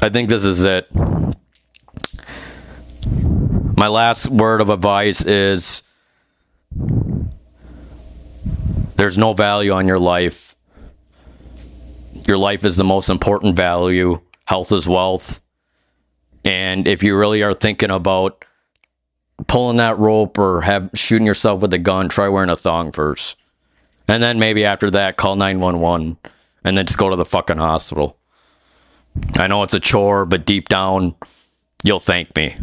I 0.00 0.08
think 0.08 0.28
this 0.28 0.44
is 0.44 0.64
it. 0.64 0.86
My 3.76 3.88
last 3.88 4.28
word 4.28 4.60
of 4.60 4.70
advice 4.70 5.24
is 5.24 5.82
there's 8.96 9.18
no 9.18 9.32
value 9.32 9.72
on 9.72 9.88
your 9.88 9.98
life 9.98 10.52
your 12.26 12.38
life 12.38 12.64
is 12.64 12.76
the 12.76 12.84
most 12.84 13.08
important 13.08 13.56
value. 13.56 14.20
Health 14.44 14.72
is 14.72 14.88
wealth. 14.88 15.40
And 16.44 16.86
if 16.86 17.02
you 17.02 17.16
really 17.16 17.42
are 17.42 17.54
thinking 17.54 17.90
about 17.90 18.44
pulling 19.46 19.76
that 19.76 19.98
rope 19.98 20.38
or 20.38 20.60
have 20.62 20.90
shooting 20.94 21.26
yourself 21.26 21.62
with 21.62 21.74
a 21.74 21.78
gun, 21.78 22.08
try 22.08 22.28
wearing 22.28 22.50
a 22.50 22.56
thong 22.56 22.92
first. 22.92 23.36
And 24.12 24.22
then 24.22 24.38
maybe 24.38 24.66
after 24.66 24.90
that, 24.90 25.16
call 25.16 25.36
911 25.36 26.18
and 26.64 26.76
then 26.76 26.84
just 26.84 26.98
go 26.98 27.08
to 27.08 27.16
the 27.16 27.24
fucking 27.24 27.56
hospital. 27.56 28.18
I 29.36 29.46
know 29.46 29.62
it's 29.62 29.72
a 29.72 29.80
chore, 29.80 30.26
but 30.26 30.44
deep 30.44 30.68
down, 30.68 31.14
you'll 31.82 31.98
thank 31.98 32.36
me. 32.36 32.54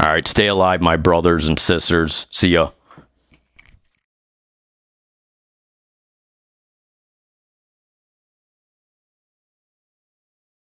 All 0.00 0.08
right, 0.08 0.26
stay 0.28 0.46
alive, 0.46 0.80
my 0.80 0.96
brothers 0.96 1.48
and 1.48 1.58
sisters. 1.58 2.28
See 2.30 2.50
ya. 2.50 2.70